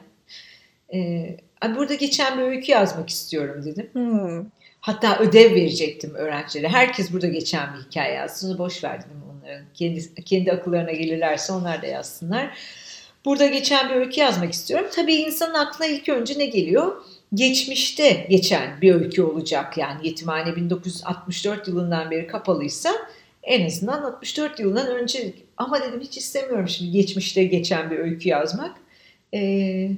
[0.94, 1.36] e,
[1.76, 3.90] burada geçen bir öykü yazmak istiyorum dedim.
[3.92, 4.46] Hmm.
[4.80, 6.68] Hatta ödev verecektim öğrencilere.
[6.68, 8.58] Herkes burada geçen bir hikaye yazsın.
[8.58, 9.64] Boş verdim onların.
[9.74, 12.58] Kendi, kendi akıllarına gelirlerse onlar da yazsınlar.
[13.24, 14.86] Burada geçen bir öykü yazmak istiyorum.
[14.94, 17.02] Tabii insanın aklına ilk önce ne geliyor?
[17.34, 19.78] Geçmişte geçen bir öykü olacak.
[19.78, 22.92] Yani yetimhane 1964 yılından beri kapalıysa
[23.42, 25.32] en azından 64 yılından önce.
[25.56, 28.76] Ama dedim hiç istemiyorum şimdi geçmişte geçen bir öykü yazmak.
[29.34, 29.90] Ee,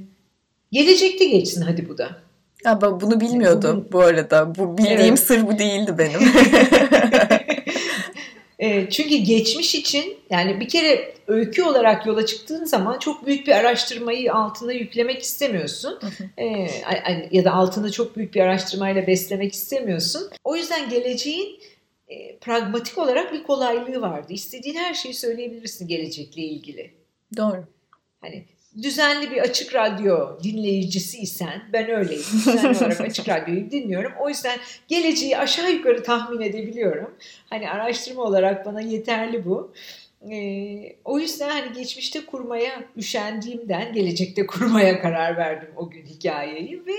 [0.73, 2.23] gelecekte geçsin hadi bu da.
[2.65, 4.55] Ya ben bunu bilmiyordum bu arada.
[4.55, 5.21] Bu bildiğim evet.
[5.21, 6.21] sır bu değildi benim.
[8.63, 13.53] E, çünkü geçmiş için yani bir kere öykü olarak yola çıktığın zaman çok büyük bir
[13.53, 15.99] araştırmayı altına yüklemek istemiyorsun.
[16.39, 16.67] E,
[17.31, 20.31] ya da altını çok büyük bir araştırmayla beslemek istemiyorsun.
[20.45, 21.61] O yüzden geleceğin
[22.09, 24.33] e, pragmatik olarak bir kolaylığı vardı.
[24.33, 26.91] İstediğin her şeyi söyleyebilirsin gelecekle ilgili.
[27.37, 27.65] Doğru.
[28.21, 28.45] Hani
[28.83, 32.25] düzenli bir açık radyo dinleyicisiysen ben öyleyim.
[32.33, 34.13] Düzenli olarak açık radyoyu dinliyorum.
[34.21, 34.59] O yüzden
[34.89, 37.15] geleceği aşağı yukarı tahmin edebiliyorum.
[37.51, 39.73] Hani araştırma olarak bana yeterli bu.
[40.31, 46.95] Ee, o yüzden hani geçmişte kurmaya üşendiğimden gelecekte kurmaya karar verdim o gün hikayeyi ve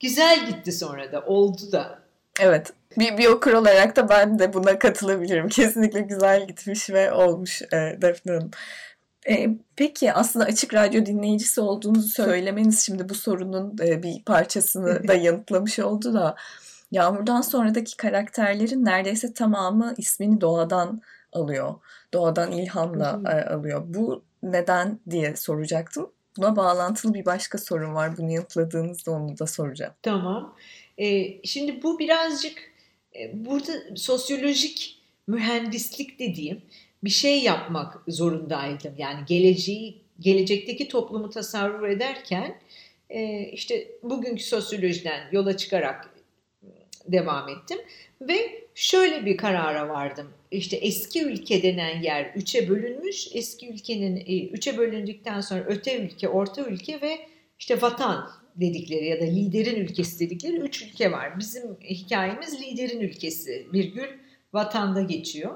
[0.00, 1.98] güzel gitti sonra da oldu da.
[2.40, 5.48] Evet bir, bir okur olarak da ben de buna katılabilirim.
[5.48, 8.50] Kesinlikle güzel gitmiş ve olmuş e, Defne Hanım.
[9.28, 15.14] E, peki aslında açık radyo dinleyicisi olduğunuzu söylemeniz şimdi bu sorunun e, bir parçasını da
[15.14, 16.36] yanıtlamış oldu da
[16.92, 21.00] Yağmur'dan sonradaki karakterlerin neredeyse tamamı ismini doğadan
[21.32, 21.74] alıyor.
[22.14, 23.82] Doğadan ilhamla e, alıyor.
[23.86, 26.10] Bu neden diye soracaktım.
[26.36, 28.16] Buna bağlantılı bir başka sorun var.
[28.16, 29.92] Bunu yanıtladığınızda onu da soracağım.
[30.02, 30.54] Tamam.
[30.98, 32.58] E, şimdi bu birazcık
[33.20, 36.62] e, burada sosyolojik mühendislik dediğim
[37.04, 38.94] bir şey yapmak zorundaydım.
[38.98, 42.58] Yani geleceği, gelecekteki toplumu tasarruf ederken
[43.10, 46.10] e, işte bugünkü sosyolojiden yola çıkarak
[47.08, 47.78] devam ettim
[48.20, 50.28] ve şöyle bir karara vardım.
[50.50, 53.28] İşte eski ülke denen yer üçe bölünmüş.
[53.34, 57.18] Eski ülkenin e, üçe bölündükten sonra öte ülke, orta ülke ve
[57.58, 61.38] işte vatan dedikleri ya da liderin ülkesi dedikleri üç ülke var.
[61.38, 64.08] Bizim hikayemiz liderin ülkesi virgül
[64.52, 65.54] vatanda geçiyor.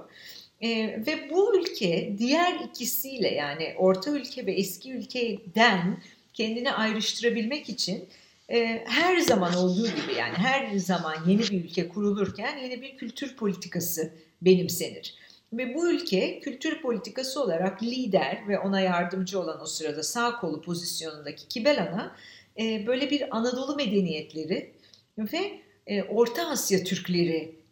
[0.60, 0.68] E,
[1.06, 6.02] ve bu ülke diğer ikisiyle yani orta ülke ve eski ülkeden
[6.34, 8.08] kendini ayrıştırabilmek için
[8.50, 13.36] e, her zaman olduğu gibi yani her zaman yeni bir ülke kurulurken yeni bir kültür
[13.36, 15.14] politikası benimsenir.
[15.52, 20.62] Ve bu ülke kültür politikası olarak lider ve ona yardımcı olan o sırada sağ kolu
[20.62, 22.16] pozisyonundaki Kibelan'a
[22.58, 24.72] e, böyle bir Anadolu medeniyetleri
[25.18, 26.84] ve e, Orta Asya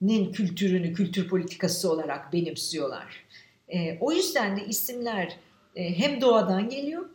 [0.00, 3.24] Türklerinin kültürünü kültür politikası olarak benimsiyorlar.
[3.68, 5.36] E, o yüzden de isimler
[5.76, 7.08] e, hem doğadan geliyor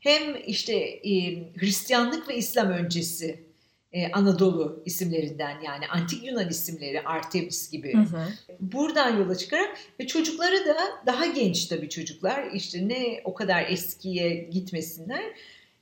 [0.00, 3.44] hem işte e, Hristiyanlık ve İslam öncesi
[3.92, 7.94] e, Anadolu isimlerinden yani antik Yunan isimleri Artemis gibi.
[7.94, 8.28] Hı hı.
[8.60, 10.76] Buradan yola çıkarak ve çocukları da
[11.06, 15.24] daha genç tabii çocuklar işte ne o kadar eskiye gitmesinler.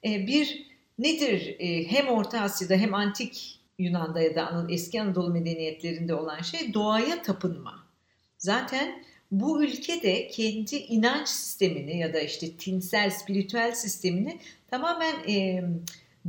[0.05, 0.67] E, bir
[0.99, 6.75] nedir e, hem Orta Asya'da hem antik Yunan'da ya da eski Anadolu medeniyetlerinde olan şey
[6.75, 7.87] doğaya tapınma.
[8.39, 14.39] Zaten bu ülke de kendi inanç sistemini ya da işte tinsel, spiritüel sistemini
[14.71, 15.65] tamamen e,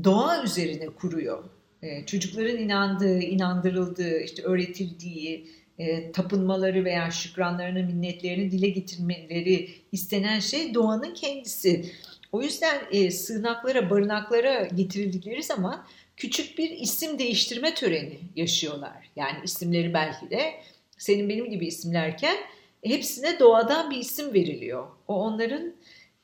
[0.03, 1.43] doğa üzerine kuruyor.
[1.81, 10.73] E, çocukların inandığı, inandırıldığı, işte öğretildiği, e, tapınmaları veya şükranlarını, minnetlerini dile getirmeleri istenen şey
[10.73, 11.91] doğanın kendisi.
[12.31, 15.85] O yüzden e, sığınaklara, barınaklara getirildikleri zaman
[16.19, 19.10] küçük bir isim değiştirme töreni yaşıyorlar.
[19.15, 20.53] Yani isimleri belki de
[20.97, 22.38] senin benim gibi isimlerken
[22.84, 24.88] hepsine doğadan bir isim veriliyor.
[25.08, 25.73] O onların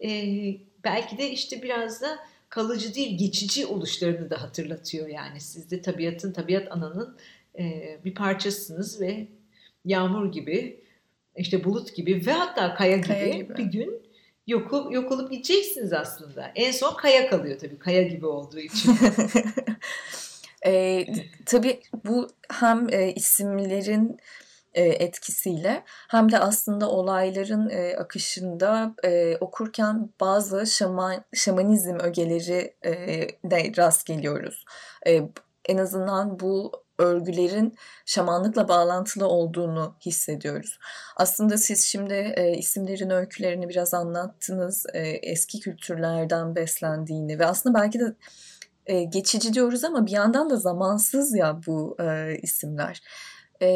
[0.04, 0.10] e,
[0.84, 5.42] belki de işte biraz da kalıcı değil geçici oluşlarını da hatırlatıyor yani.
[5.42, 7.18] Siz de tabiatın, tabiat ananın
[7.60, 9.28] e, bir parçasısınız ve
[9.86, 10.80] yağmur gibi,
[11.38, 13.58] işte bulut gibi ve hatta kaya gibi, kaya gibi.
[13.58, 14.05] bir gün
[14.48, 16.52] yok, yok olup gideceksiniz aslında.
[16.56, 18.92] En son kaya kalıyor tabii kaya gibi olduğu için.
[20.66, 21.06] e,
[21.46, 24.18] tabii bu hem e, isimlerin
[24.74, 32.92] e, etkisiyle hem de aslında olayların e, akışında e, okurken bazı şaman, şamanizm ögeleri e,
[33.44, 34.66] de rast geliyoruz.
[35.08, 35.22] E,
[35.66, 40.80] en azından bu örgülerin şamanlıkla bağlantılı olduğunu hissediyoruz.
[41.16, 44.86] Aslında siz şimdi e, isimlerin öykülerini biraz anlattınız.
[44.94, 48.16] E, eski kültürlerden beslendiğini ve aslında belki de
[48.86, 53.02] e, geçici diyoruz ama bir yandan da zamansız ya bu e, isimler.
[53.62, 53.68] E,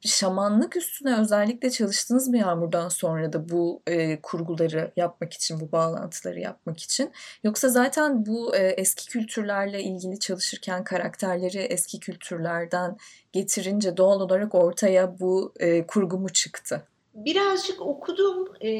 [0.00, 6.40] şamanlık üstüne özellikle çalıştınız mı Yağmur'dan sonra da bu e, kurguları yapmak için, bu bağlantıları
[6.40, 7.12] yapmak için?
[7.44, 12.96] Yoksa zaten bu e, eski kültürlerle ilgili çalışırken karakterleri eski kültürlerden
[13.32, 16.82] getirince doğal olarak ortaya bu e, kurgu mu çıktı?
[17.14, 18.70] Birazcık okudum e,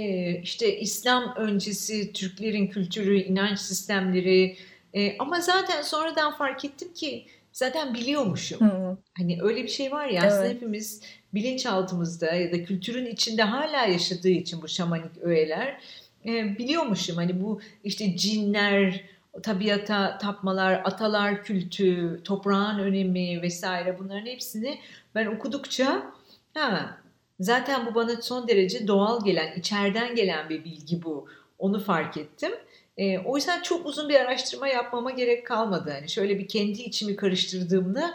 [0.43, 4.57] işte İslam öncesi Türklerin kültürü, inanç sistemleri
[4.95, 7.27] e, ama zaten sonradan fark ettim ki
[7.59, 8.61] zaten biliyormuşum.
[8.61, 8.99] Hı.
[9.19, 10.33] Hani öyle bir şey var ya evet.
[10.33, 11.03] aslında hepimiz
[11.35, 15.81] bilinçaltımızda ya da kültürün içinde hala yaşadığı için bu şamanik öğeler
[16.27, 17.17] e, biliyormuşum.
[17.17, 19.05] Hani bu işte cinler,
[19.43, 24.79] tabiata tapmalar, atalar kültü, toprağın önemi vesaire bunların hepsini
[25.15, 26.13] ben okudukça
[26.55, 26.99] ha,
[27.41, 31.29] zaten bu bana son derece doğal gelen, içeriden gelen bir bilgi bu.
[31.59, 32.53] Onu fark ettim.
[32.99, 35.91] E, o yüzden çok uzun bir araştırma yapmama gerek kalmadı.
[35.91, 38.15] Hani şöyle bir kendi içimi karıştırdığımda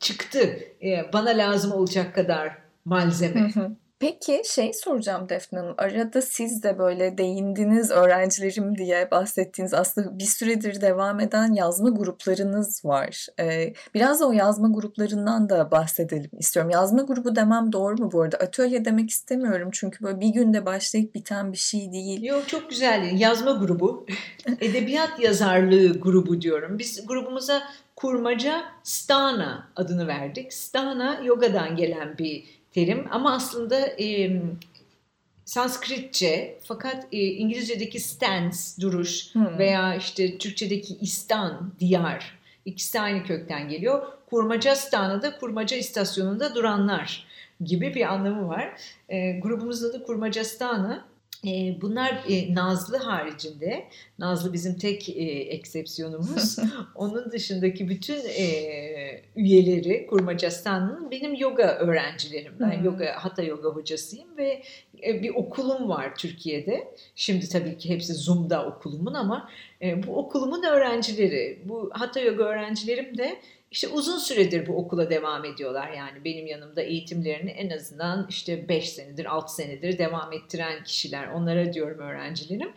[0.00, 0.58] çıktı.
[0.82, 3.40] E, bana lazım olacak kadar malzeme.
[3.54, 3.70] Hı hı.
[4.00, 5.74] Peki şey soracağım Defne Hanım.
[5.78, 12.84] Arada siz de böyle değindiniz öğrencilerim diye bahsettiğiniz aslında bir süredir devam eden yazma gruplarınız
[12.84, 13.26] var.
[13.40, 16.70] Ee, biraz da o yazma gruplarından da bahsedelim istiyorum.
[16.70, 18.36] Yazma grubu demem doğru mu bu arada?
[18.36, 22.22] Atölye demek istemiyorum çünkü böyle bir günde başlayıp biten bir şey değil.
[22.22, 23.20] Yok çok güzel.
[23.20, 24.06] Yazma grubu.
[24.60, 26.78] Edebiyat yazarlığı grubu diyorum.
[26.78, 27.62] Biz grubumuza
[27.96, 30.52] kurmaca Stana adını verdik.
[30.52, 34.40] Stana yogadan gelen bir terim ama aslında e,
[35.44, 39.58] Sanskritçe fakat e, İngilizce'deki stance duruş hmm.
[39.58, 44.02] veya işte Türkçedeki istan diyar ikisi aynı kökten geliyor.
[44.30, 47.26] Kurmaca stanı da kurmaca istasyonunda duranlar
[47.64, 48.76] gibi bir anlamı var.
[49.08, 51.09] E, grubumuzda da kurmaca stanı e,
[51.80, 53.84] bunlar Nazlı haricinde,
[54.18, 55.08] Nazlı bizim tek
[55.48, 56.56] eksepsiyonumuz.
[56.94, 58.20] Onun dışındaki bütün
[59.36, 62.52] üyeleri Kurmacastan'ın benim yoga öğrencilerim.
[62.60, 62.84] Ben hmm.
[62.84, 64.62] yoga, hatta yoga hocasıyım ve
[65.02, 66.94] bir okulum var Türkiye'de.
[67.14, 69.50] Şimdi tabii ki hepsi Zoom'da okulumun ama
[70.06, 73.36] bu okulumun öğrencileri, bu hatta yoga öğrencilerim de
[73.70, 75.90] işte uzun süredir bu okula devam ediyorlar.
[75.92, 81.28] Yani benim yanımda eğitimlerini en azından işte 5 senedir, 6 senedir devam ettiren kişiler.
[81.28, 82.72] Onlara diyorum öğrencilerim.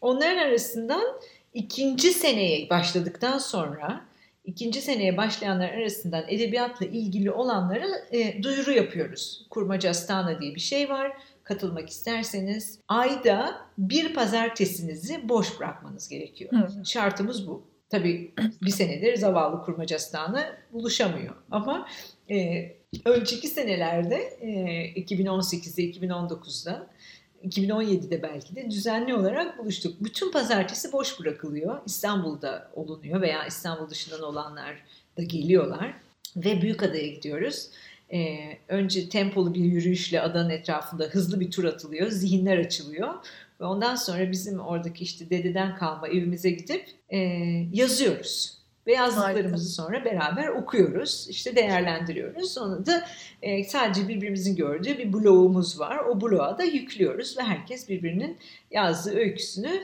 [0.00, 1.20] Onların arasından
[1.54, 4.04] ikinci seneye başladıktan sonra
[4.44, 9.46] ikinci seneye başlayanlar arasından edebiyatla ilgili olanlara e, duyuru yapıyoruz.
[9.50, 11.12] Kurmaca Astana diye bir şey var.
[11.44, 16.52] Katılmak isterseniz ayda bir pazartesinizi boş bırakmanız gerekiyor.
[16.52, 16.84] Hı.
[16.84, 17.67] Şartımız bu.
[17.90, 21.34] Tabii bir senedir zavallı kurmacastanı buluşamıyor.
[21.50, 21.88] Ama
[22.30, 22.68] e,
[23.04, 24.50] önceki senelerde e,
[25.00, 26.86] 2018'de 2019'da
[27.44, 30.04] 2017'de belki de düzenli olarak buluştuk.
[30.04, 31.80] Bütün pazartesi boş bırakılıyor.
[31.86, 34.76] İstanbul'da olunuyor veya İstanbul dışından olanlar
[35.16, 35.94] da geliyorlar.
[36.36, 37.70] Ve Büyükada'ya gidiyoruz.
[38.12, 42.08] Ee, önce tempolu bir yürüyüşle adanın etrafında hızlı bir tur atılıyor.
[42.08, 43.14] Zihinler açılıyor.
[43.60, 47.18] Ve ondan sonra bizim oradaki işte dededen kalma evimize gidip e,
[47.72, 48.58] yazıyoruz.
[48.86, 51.26] Ve yazdıklarımızı sonra beraber okuyoruz.
[51.30, 52.50] işte değerlendiriyoruz.
[52.50, 53.06] Sonra da
[53.42, 55.98] e, sadece birbirimizin gördüğü bir blogumuz var.
[55.98, 58.38] O bloğa da yüklüyoruz ve herkes birbirinin
[58.70, 59.82] yazdığı öyküsünü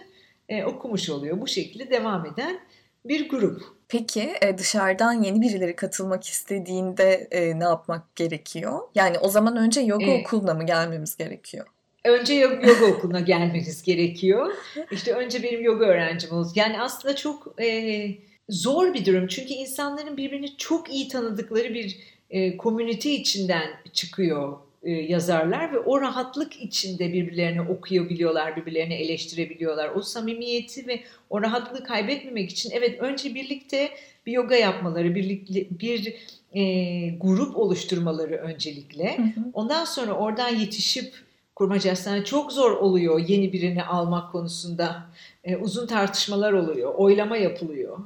[0.49, 1.41] e, okumuş oluyor.
[1.41, 2.61] Bu şekilde devam eden
[3.05, 3.63] bir grup.
[3.89, 8.81] Peki e, dışarıdan yeni birileri katılmak istediğinde e, ne yapmak gerekiyor?
[8.95, 11.67] Yani o zaman önce yoga ee, okuluna mı gelmemiz gerekiyor?
[12.05, 14.53] Önce yoga okuluna gelmeniz gerekiyor.
[14.91, 16.49] İşte önce benim yoga öğrencim oldu.
[16.55, 18.09] Yani aslında çok e,
[18.49, 19.27] zor bir durum.
[19.27, 21.99] Çünkü insanların birbirini çok iyi tanıdıkları bir
[22.31, 29.91] e, komünite içinden çıkıyor e, yazarlar ve o rahatlık içinde birbirlerini okuyabiliyorlar, birbirlerini eleştirebiliyorlar.
[29.95, 33.89] O samimiyeti ve o rahatlığı kaybetmemek için evet önce birlikte
[34.27, 36.15] bir yoga yapmaları, birlikte bir
[36.53, 36.63] e,
[37.09, 39.19] grup oluşturmaları öncelikle.
[39.19, 39.45] Hı hı.
[39.53, 41.13] Ondan sonra oradan yetişip
[41.57, 45.07] kurmaca çok zor oluyor yeni birini almak konusunda.
[45.45, 47.99] E, uzun tartışmalar oluyor, oylama yapılıyor.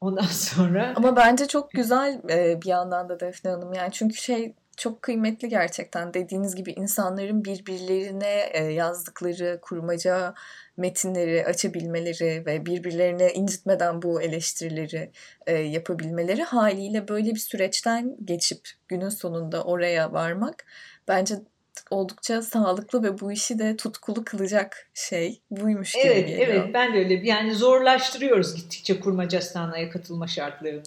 [0.00, 0.92] Ondan sonra...
[0.96, 3.72] Ama bence çok güzel e, bir yandan da Defne Hanım.
[3.72, 6.14] Yani çünkü şey çok kıymetli gerçekten.
[6.14, 10.34] Dediğiniz gibi insanların birbirlerine e, yazdıkları kurmaca
[10.76, 15.10] metinleri açabilmeleri ve birbirlerine incitmeden bu eleştirileri
[15.46, 20.64] e, yapabilmeleri haliyle böyle bir süreçten geçip günün sonunda oraya varmak
[21.08, 21.34] bence
[21.90, 26.48] oldukça sağlıklı ve bu işi de tutkulu kılacak şey buymuş gibi evet, geliyor.
[26.48, 30.82] Evet ben de öyle yani zorlaştırıyoruz gittikçe kurmacastanaya katılma şartlarını.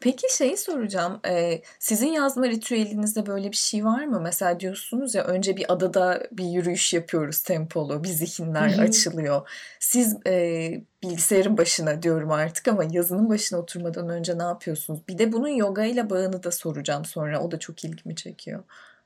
[0.00, 1.20] Peki şeyi soracağım.
[1.26, 4.20] Ee, sizin yazma ritüelinizde böyle bir şey var mı?
[4.20, 8.04] Mesela diyorsunuz ya önce bir adada bir yürüyüş yapıyoruz tempolu.
[8.04, 9.48] Bir zihinler açılıyor.
[9.80, 10.70] Siz e,
[11.02, 15.00] bilgisayarın başına diyorum artık ama yazının başına oturmadan önce ne yapıyorsunuz?
[15.08, 17.40] Bir de bunun yoga ile bağını da soracağım sonra.
[17.40, 18.64] O da çok ilgimi çekiyor.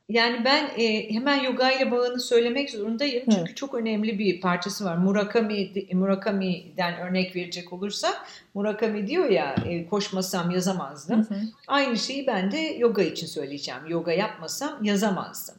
[0.09, 3.25] Yani ben e, hemen yoga ile bağını söylemek zorundayım.
[3.31, 3.55] Çünkü Hı.
[3.55, 4.97] çok önemli bir parçası var.
[4.97, 11.21] Murakami Murakami'den örnek verecek olursak Murakami diyor ya e, koşmasam yazamazdım.
[11.29, 11.41] Hı hı.
[11.67, 13.81] Aynı şeyi ben de yoga için söyleyeceğim.
[13.89, 15.55] Yoga yapmasam yazamazdım.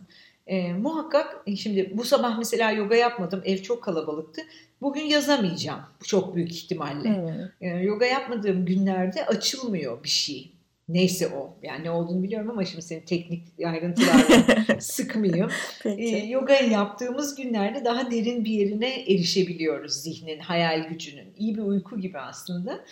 [0.48, 3.42] E, muhakkak e, şimdi bu sabah mesela yoga yapmadım.
[3.46, 4.42] Ev çok kalabalıktı.
[4.82, 7.10] Bugün yazamayacağım çok büyük ihtimalle.
[7.62, 10.52] E, yoga yapmadığım günlerde açılmıyor bir şey.
[10.90, 11.58] Neyse o.
[11.64, 14.46] Yani ne olduğunu biliyorum ama şimdi seni teknik ayrıntılarla
[14.80, 15.50] sıkmayayım.
[15.86, 21.34] Ee, yoga yaptığımız günlerde daha derin bir yerine erişebiliyoruz zihnin, hayal gücünün.
[21.38, 22.86] İyi bir uyku gibi aslında.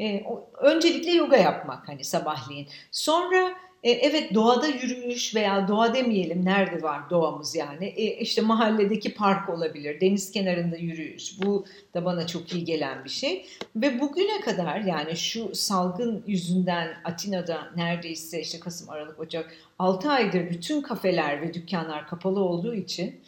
[0.00, 0.24] Ee,
[0.60, 2.68] öncelikle yoga yapmak hani sabahleyin.
[2.90, 3.54] Sonra
[3.86, 7.84] e, evet doğada yürüyüş veya doğa demeyelim nerede var doğamız yani?
[7.86, 13.10] E, işte mahalledeki park olabilir deniz kenarında yürüyüş bu da bana çok iyi gelen bir
[13.10, 13.46] şey.
[13.76, 20.50] Ve bugüne kadar yani şu salgın yüzünden Atina'da neredeyse işte Kasım Aralık Ocak 6 aydır
[20.50, 23.20] bütün kafeler ve dükkanlar kapalı olduğu için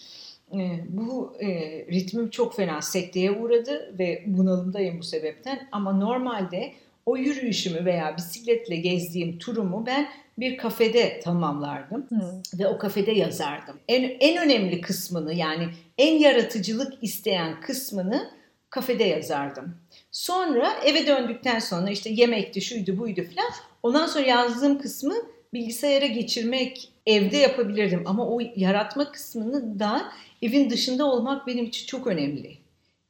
[0.52, 1.48] e, bu e,
[1.90, 5.68] ritmim çok fena sekteye uğradı ve bunalımdayım bu sebepten.
[5.72, 6.72] Ama normalde
[7.06, 10.08] o yürüyüşümü veya bisikletle gezdiğim turumu ben
[10.40, 12.58] bir kafede tamamlardım hmm.
[12.58, 13.76] ve o kafede yazardım.
[13.88, 18.30] En, en önemli kısmını yani en yaratıcılık isteyen kısmını
[18.70, 19.76] kafede yazardım.
[20.10, 23.50] Sonra eve döndükten sonra işte yemekti, şuydu, buydu falan.
[23.82, 25.14] Ondan sonra yazdığım kısmı
[25.54, 28.02] bilgisayara geçirmek evde yapabilirdim.
[28.06, 32.58] Ama o yaratma kısmını da evin dışında olmak benim için çok önemli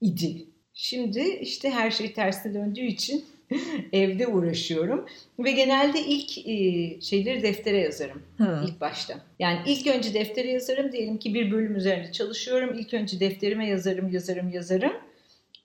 [0.00, 0.46] idi.
[0.74, 3.24] Şimdi işte her şey tersine döndüğü için
[3.92, 5.06] evde uğraşıyorum
[5.38, 8.62] ve genelde ilk e, şeyleri deftere yazarım hmm.
[8.66, 9.14] ilk başta.
[9.38, 12.74] Yani ilk önce deftere yazarım diyelim ki bir bölüm üzerinde çalışıyorum.
[12.78, 14.92] İlk önce defterime yazarım, yazarım, yazarım.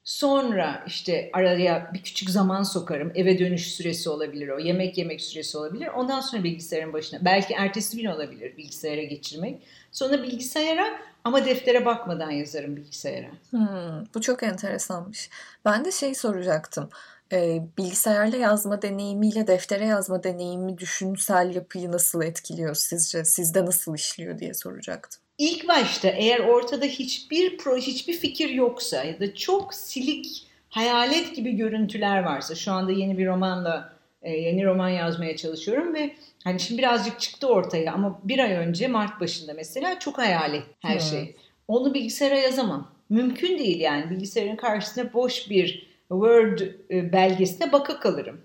[0.03, 3.11] Sonra işte araya bir küçük zaman sokarım.
[3.15, 4.59] Eve dönüş süresi olabilir o.
[4.59, 5.87] Yemek yemek süresi olabilir.
[5.87, 7.25] Ondan sonra bilgisayarın başına.
[7.25, 9.61] Belki ertesi gün olabilir bilgisayara geçirmek.
[9.91, 13.27] Sonra bilgisayara ama deftere bakmadan yazarım bilgisayara.
[13.49, 15.29] Hmm, bu çok enteresanmış.
[15.65, 16.89] Ben de şey soracaktım
[17.33, 23.25] e, bilgisayarla yazma deneyimiyle deftere yazma deneyimi düşünsel yapıyı nasıl etkiliyor sizce?
[23.25, 25.21] Sizde nasıl işliyor diye soracaktım.
[25.37, 31.51] İlk başta eğer ortada hiçbir pro, hiçbir fikir yoksa ya da çok silik hayalet gibi
[31.51, 36.81] görüntüler varsa şu anda yeni bir romanla E, yeni roman yazmaya çalışıyorum ve hani şimdi
[36.81, 41.09] birazcık çıktı ortaya ama bir ay önce Mart başında mesela çok hayal et her hmm.
[41.09, 41.35] şey.
[41.67, 42.91] Onu bilgisayara yazamam.
[43.09, 46.59] Mümkün değil yani bilgisayarın karşısında boş bir Word
[46.89, 48.41] e, belgesine baka kalırım.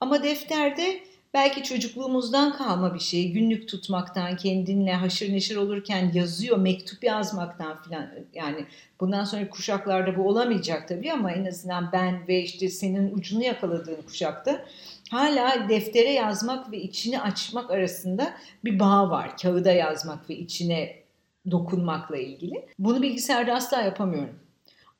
[0.00, 1.00] Ama defterde
[1.34, 3.32] belki çocukluğumuzdan kalma bir şey.
[3.32, 8.08] Günlük tutmaktan, kendinle haşır neşir olurken yazıyor, mektup yazmaktan filan.
[8.34, 8.66] Yani
[9.00, 14.02] bundan sonra kuşaklarda bu olamayacak tabii ama en azından ben ve işte senin ucunu yakaladığın
[14.02, 14.64] kuşakta
[15.10, 18.34] hala deftere yazmak ve içini açmak arasında
[18.64, 19.36] bir bağ var.
[19.36, 21.02] Kağıda yazmak ve içine
[21.50, 22.68] dokunmakla ilgili.
[22.78, 24.34] Bunu bilgisayarda asla yapamıyorum.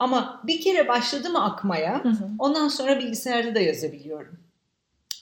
[0.03, 2.29] Ama bir kere başladı mı akmaya, hı hı.
[2.39, 4.39] ondan sonra bilgisayarda da yazabiliyorum.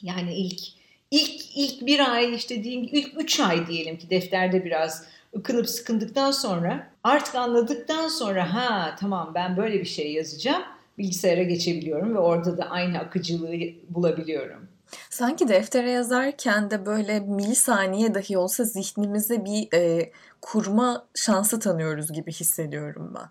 [0.03, 0.61] Yani ilk
[1.11, 5.05] ilk ilk bir ay işte diyeyim ilk üç ay diyelim ki defterde biraz
[5.37, 10.63] ıkınıp sıkındıktan sonra artık anladıktan sonra ha tamam ben böyle bir şey yazacağım
[10.99, 13.57] bilgisayara geçebiliyorum ve orada da aynı akıcılığı
[13.89, 14.69] bulabiliyorum.
[15.11, 22.33] Sanki deftere yazarken de böyle milisaniye dahi olsa zihnimize bir e, kurma şansı tanıyoruz gibi
[22.33, 23.29] hissediyorum ben.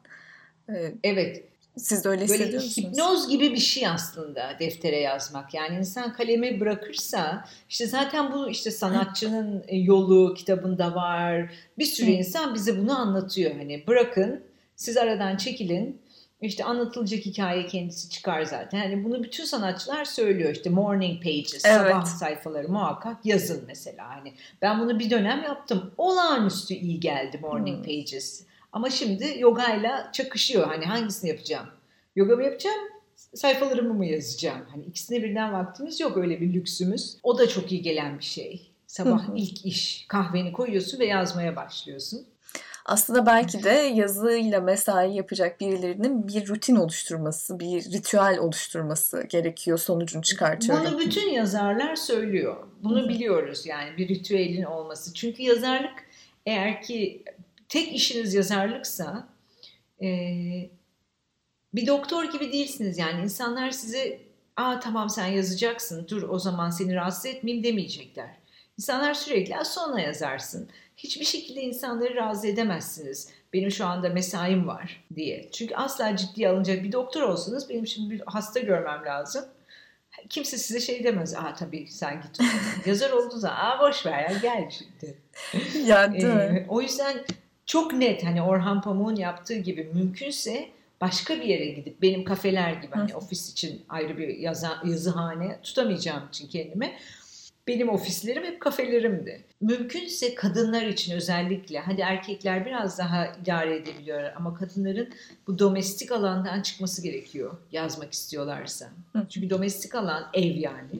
[1.04, 1.44] Evet.
[1.78, 2.78] Siz de öyle hissediyor Böyle musunuz?
[2.78, 5.54] hipnoz gibi bir şey aslında deftere yazmak.
[5.54, 11.52] Yani insan kalemi bırakırsa işte zaten bu işte sanatçının e, yolu kitabında var.
[11.78, 13.52] Bir sürü insan bize bunu anlatıyor.
[13.56, 14.44] Hani bırakın
[14.76, 16.02] siz aradan çekilin
[16.42, 18.78] işte anlatılacak hikaye kendisi çıkar zaten.
[18.78, 20.52] Yani bunu bütün sanatçılar söylüyor.
[20.52, 21.78] İşte morning pages, evet.
[21.78, 24.10] sabah sayfaları muhakkak yazın mesela.
[24.10, 25.92] Hani ben bunu bir dönem yaptım.
[25.98, 27.84] Olağanüstü iyi geldi morning hmm.
[27.84, 28.49] pages.
[28.72, 30.68] Ama şimdi yogayla çakışıyor.
[30.68, 31.68] Hani hangisini yapacağım?
[32.16, 32.80] Yoga mı yapacağım?
[33.34, 34.66] Sayfalarımı mı yazacağım?
[34.72, 37.18] Hani ikisine birden vaktimiz yok öyle bir lüksümüz.
[37.24, 38.72] O da çok iyi gelen bir şey.
[38.88, 42.26] Sabah ilk iş kahveni koyuyorsun ve yazmaya başlıyorsun.
[42.86, 50.22] Aslında belki de yazıyla mesai yapacak birilerinin bir rutin oluşturması, bir ritüel oluşturması gerekiyor sonucunu
[50.22, 50.86] çıkartıyor.
[50.86, 52.58] Bunu bütün yazarlar söylüyor.
[52.84, 55.14] Bunu biliyoruz yani bir ritüelin olması.
[55.14, 56.06] Çünkü yazarlık
[56.46, 57.24] eğer ki
[57.70, 59.28] tek işiniz yazarlıksa
[60.02, 60.10] e,
[61.74, 64.20] bir doktor gibi değilsiniz yani insanlar size
[64.58, 68.30] aa tamam sen yazacaksın dur o zaman seni rahatsız etmeyeyim demeyecekler.
[68.78, 70.70] İnsanlar sürekli sonra yazarsın.
[70.98, 73.30] Hiçbir şekilde insanları razı edemezsiniz.
[73.54, 75.50] Benim şu anda mesaim var diye.
[75.52, 79.46] Çünkü asla ciddiye alınacak bir doktor olsanız benim şimdi bir hasta görmem lazım.
[80.30, 81.36] Kimse size şey demez.
[81.36, 82.48] Aa tabii sen git.
[82.86, 85.18] Yazar olduğu zaman aa boş ver ya gel şimdi.
[85.88, 87.26] ya değil ee, O yüzden
[87.70, 90.70] çok net hani Orhan Pamuk'un yaptığı gibi mümkünse
[91.02, 96.24] başka bir yere gidip benim kafeler gibi hani ofis için ayrı bir yazı, yazıhane tutamayacağım
[96.30, 96.98] için kendime
[97.68, 99.44] benim ofislerim hep kafelerimdi.
[99.62, 105.10] Mümkünse kadınlar için özellikle hadi erkekler biraz daha idare edebiliyor ama kadınların
[105.48, 108.90] bu domestik alandan çıkması gerekiyor yazmak istiyorlarsa.
[109.30, 111.00] Çünkü domestik alan ev yani.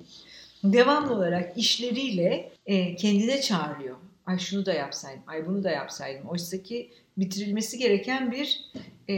[0.64, 3.96] Devamlı olarak işleriyle e, kendine çağırıyor.
[4.30, 6.28] Ay şunu da yapsaydım, ay bunu da yapsaydım.
[6.28, 8.72] Oysa ki bitirilmesi gereken bir
[9.10, 9.16] e,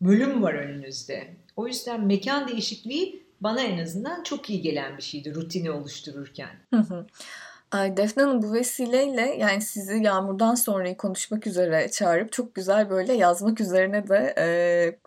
[0.00, 1.34] bölüm var önünüzde.
[1.56, 6.56] O yüzden mekan değişikliği bana en azından çok iyi gelen bir şeydi rutini oluştururken.
[6.74, 7.06] Hı hı.
[7.74, 13.60] Defne Hanım bu vesileyle yani sizi Yağmur'dan sonrayı konuşmak üzere çağırıp çok güzel böyle yazmak
[13.60, 14.46] üzerine de e,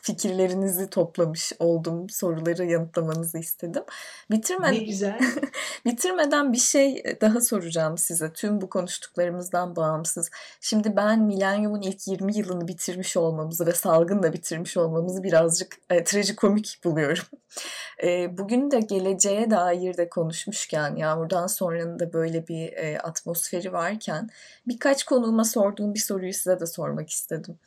[0.01, 2.09] fikirlerinizi toplamış oldum.
[2.09, 3.83] Soruları yanıtlamanızı istedim.
[4.31, 5.19] Bitirmeden, ne güzel.
[5.85, 8.33] bitirmeden bir şey daha soracağım size.
[8.33, 10.29] Tüm bu konuştuklarımızdan bağımsız.
[10.61, 16.79] Şimdi ben milenyumun ilk 20 yılını bitirmiş olmamızı ve salgınla bitirmiş olmamızı birazcık e, trajikomik
[16.83, 17.23] buluyorum.
[18.03, 24.29] E, bugün de geleceğe dair de konuşmuşken Yağmur'dan sonranın da böyle bir e, atmosferi varken
[24.67, 27.59] birkaç konuğuma sorduğum bir soruyu size de sormak istedim.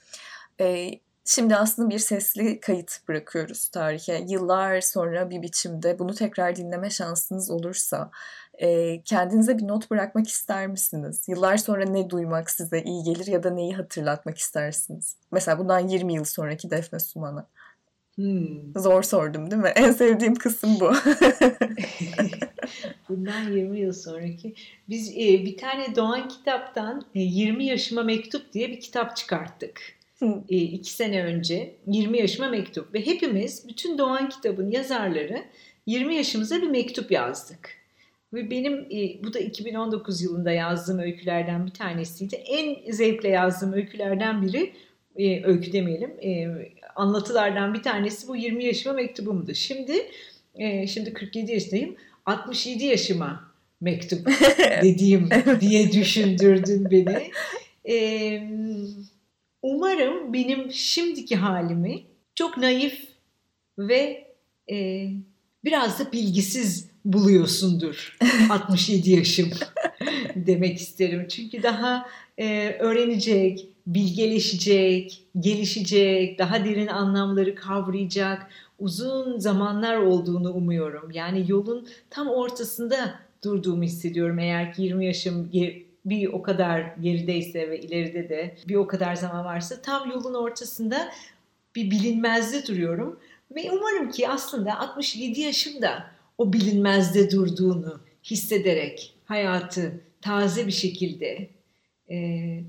[0.61, 0.91] E,
[1.25, 4.25] Şimdi aslında bir sesli kayıt bırakıyoruz tarihe.
[4.29, 8.11] Yıllar sonra bir biçimde bunu tekrar dinleme şansınız olursa
[8.55, 11.25] e, kendinize bir not bırakmak ister misiniz?
[11.29, 15.17] Yıllar sonra ne duymak size iyi gelir ya da neyi hatırlatmak istersiniz?
[15.33, 17.47] Mesela bundan 20 yıl sonraki Defne Suman'a.
[18.15, 18.73] Hmm.
[18.77, 19.73] Zor sordum değil mi?
[19.77, 20.93] En sevdiğim kısım bu.
[23.09, 24.55] Bundan 20 yıl sonraki.
[24.89, 29.81] Biz e, bir tane Doğan kitaptan e, 20 yaşıma mektup diye bir kitap çıkarttık.
[30.49, 35.45] E, iki sene önce 20 yaşıma mektup ve hepimiz bütün Doğan kitabın yazarları
[35.87, 37.81] 20 yaşımıza bir mektup yazdık.
[38.33, 42.37] Ve benim e, bu da 2019 yılında yazdığım öykülerden bir tanesiydi.
[42.37, 44.73] En zevkle yazdığım öykülerden biri
[45.17, 46.49] e, öykü demeyelim e,
[46.97, 49.55] anlatılardan bir tanesi bu 20 yaşıma mektubumdu.
[49.55, 50.11] Şimdi
[50.55, 54.29] e, şimdi 47 yaşındayım 67 yaşıma mektup
[54.83, 55.29] dediğim
[55.61, 57.31] diye düşündürdün beni.
[57.89, 58.43] E,
[59.63, 62.03] umarım benim şimdiki halimi
[62.35, 63.05] çok naif
[63.79, 64.27] ve
[64.71, 65.07] e,
[65.65, 68.17] biraz da bilgisiz buluyorsundur.
[68.51, 69.51] 67 yaşım
[70.35, 71.29] demek isterim.
[71.29, 72.07] Çünkü daha
[72.39, 78.47] e, öğrenecek, bilgeleşecek, gelişecek, daha derin anlamları kavrayacak
[78.79, 81.11] uzun zamanlar olduğunu umuyorum.
[81.11, 83.15] Yani yolun tam ortasında
[83.45, 84.39] durduğumu hissediyorum.
[84.39, 85.51] Eğer ki 20 yaşım
[86.05, 91.09] bir o kadar gerideyse ve ileride de bir o kadar zaman varsa tam yolun ortasında
[91.75, 93.21] bir bilinmezde duruyorum.
[93.57, 96.05] Ve umarım ki aslında 67 yaşımda
[96.39, 101.49] o bilinmezde durduğunu hissederek hayatı taze bir şekilde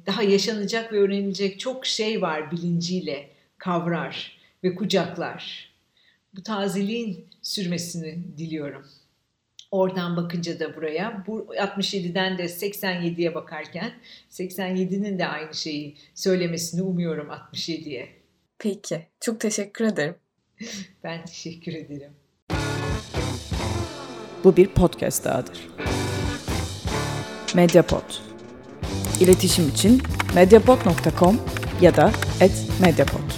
[0.06, 5.72] daha yaşanacak ve öğrenilecek çok şey var bilinciyle kavrar ve kucaklar.
[6.36, 8.86] Bu tazeliğin sürmesini diliyorum.
[9.72, 13.92] Oradan bakınca da buraya, bu 67'den de 87'ye bakarken
[14.30, 18.10] 87'nin de aynı şeyi söylemesini umuyorum 67'ye.
[18.60, 20.16] Peki, çok teşekkür ederim.
[21.04, 22.12] ben teşekkür ederim.
[24.44, 25.68] Bu bir podcast dahadır.
[27.56, 28.31] Mediapod.
[29.22, 30.02] İletişim için
[30.36, 31.40] mediapod.com
[31.82, 32.12] ya da
[32.82, 33.31] @mediapod.